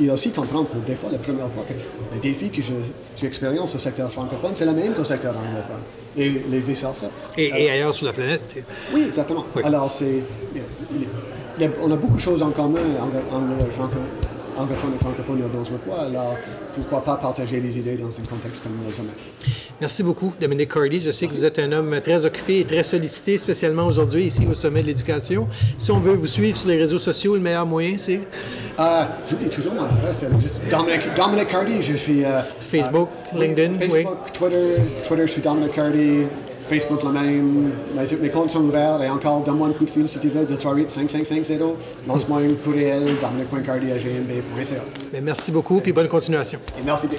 il 0.00 0.10
aussi 0.10 0.30
comprend 0.30 0.64
pour 0.64 0.80
des 0.82 0.94
fois 0.94 1.10
la 1.10 1.18
première 1.18 1.48
fois 1.48 1.64
que 1.68 1.74
les 2.14 2.20
défis 2.20 2.50
que 2.50 2.62
je- 2.62 2.72
j'expérience 3.16 3.74
au 3.74 3.78
secteur 3.78 4.10
francophone, 4.10 4.52
c'est 4.54 4.64
la 4.64 4.72
même 4.72 4.94
qu'au 4.94 5.04
secteur 5.04 5.34
anglophone. 5.36 5.82
Et 6.16 6.30
les 6.50 6.60
vice-versa. 6.60 7.06
Et, 7.36 7.46
et 7.48 7.70
ailleurs 7.70 7.94
sur 7.94 8.06
la 8.06 8.12
planète. 8.12 8.42
Oui, 8.94 9.04
exactement. 9.08 9.42
Oui. 9.56 9.62
Alors, 9.64 9.90
c'est. 9.90 10.22
on 11.82 11.90
a 11.90 11.96
beaucoup 11.96 12.16
de 12.16 12.20
choses 12.20 12.42
en 12.42 12.50
commun, 12.50 12.78
anglo, 13.00 13.18
anglo 13.32 13.54
et 13.66 13.70
franco, 13.70 13.98
anglophone 14.56 14.92
et 14.94 14.98
francophone 14.98 15.38
et 15.40 15.48
brunswickois. 15.48 16.02
Alors, 16.08 16.36
pourquoi 16.74 17.02
pas 17.04 17.16
partager 17.16 17.60
les 17.60 17.76
idées 17.78 17.96
dans 17.96 18.08
un 18.08 18.22
contexte 18.28 18.62
comme 18.62 18.72
le 18.86 18.92
sommet? 18.92 19.08
Merci 19.80 20.02
beaucoup, 20.02 20.32
Dominique 20.40 20.72
Cardy. 20.72 21.00
Je 21.00 21.10
sais 21.10 21.26
que 21.26 21.32
vous 21.32 21.44
êtes 21.44 21.58
un 21.58 21.70
homme 21.72 22.00
très 22.02 22.24
occupé 22.24 22.60
et 22.60 22.64
très 22.64 22.82
sollicité, 22.84 23.38
spécialement 23.38 23.86
aujourd'hui 23.86 24.24
ici 24.26 24.46
au 24.50 24.54
Sommet 24.54 24.82
de 24.82 24.88
l'Éducation. 24.88 25.48
Si 25.78 25.90
on 25.90 26.00
veut 26.00 26.14
vous 26.14 26.26
suivre 26.26 26.56
sur 26.56 26.68
les 26.68 26.76
réseaux 26.76 26.98
sociaux, 26.98 27.34
le 27.34 27.40
meilleur 27.40 27.66
moyen, 27.66 27.94
c'est? 27.98 28.20
Euh, 28.78 29.02
J'oublie 29.28 29.48
toujours 29.48 29.74
mon 29.74 29.84
adresse. 29.84 30.18
c'est 30.28 30.40
juste 30.40 30.60
Dominic, 30.70 31.00
Dominic 31.16 31.48
Cardy, 31.48 31.82
je 31.82 31.94
suis. 31.94 32.24
euh, 32.24 32.40
Facebook, 32.60 33.08
euh, 33.34 33.38
LinkedIn, 33.38 33.72
oui. 33.80 33.90
Facebook, 33.90 34.16
Twitter. 34.32 34.76
Twitter, 35.06 35.26
je 35.26 35.32
suis 35.32 35.42
Dominic 35.42 35.72
Cardy. 35.72 36.26
Facebook, 36.64 37.02
le 37.02 37.10
même. 37.10 37.70
Mes, 37.94 38.16
mes 38.20 38.30
comptes 38.30 38.50
sont 38.50 38.62
ouverts. 38.62 39.02
Et 39.02 39.10
encore, 39.10 39.42
donne-moi 39.42 39.68
un 39.68 39.72
coup 39.72 39.84
de 39.84 39.90
fil 39.90 40.08
si 40.08 40.18
tu 40.18 40.28
veux, 40.28 40.44
238-5550. 40.44 41.60
Lance-moi 42.06 42.40
un 42.40 42.54
courriel, 42.62 43.04
dominic.cardy 43.20 43.92
à 43.92 43.96
gmb.ca. 43.96 44.82
Ben, 45.12 45.24
merci 45.24 45.52
beaucoup 45.52 45.80
et 45.84 45.92
bonne 45.92 46.08
continuation. 46.08 46.58
Et 46.78 46.82
merci 46.84 47.06
bien. 47.06 47.18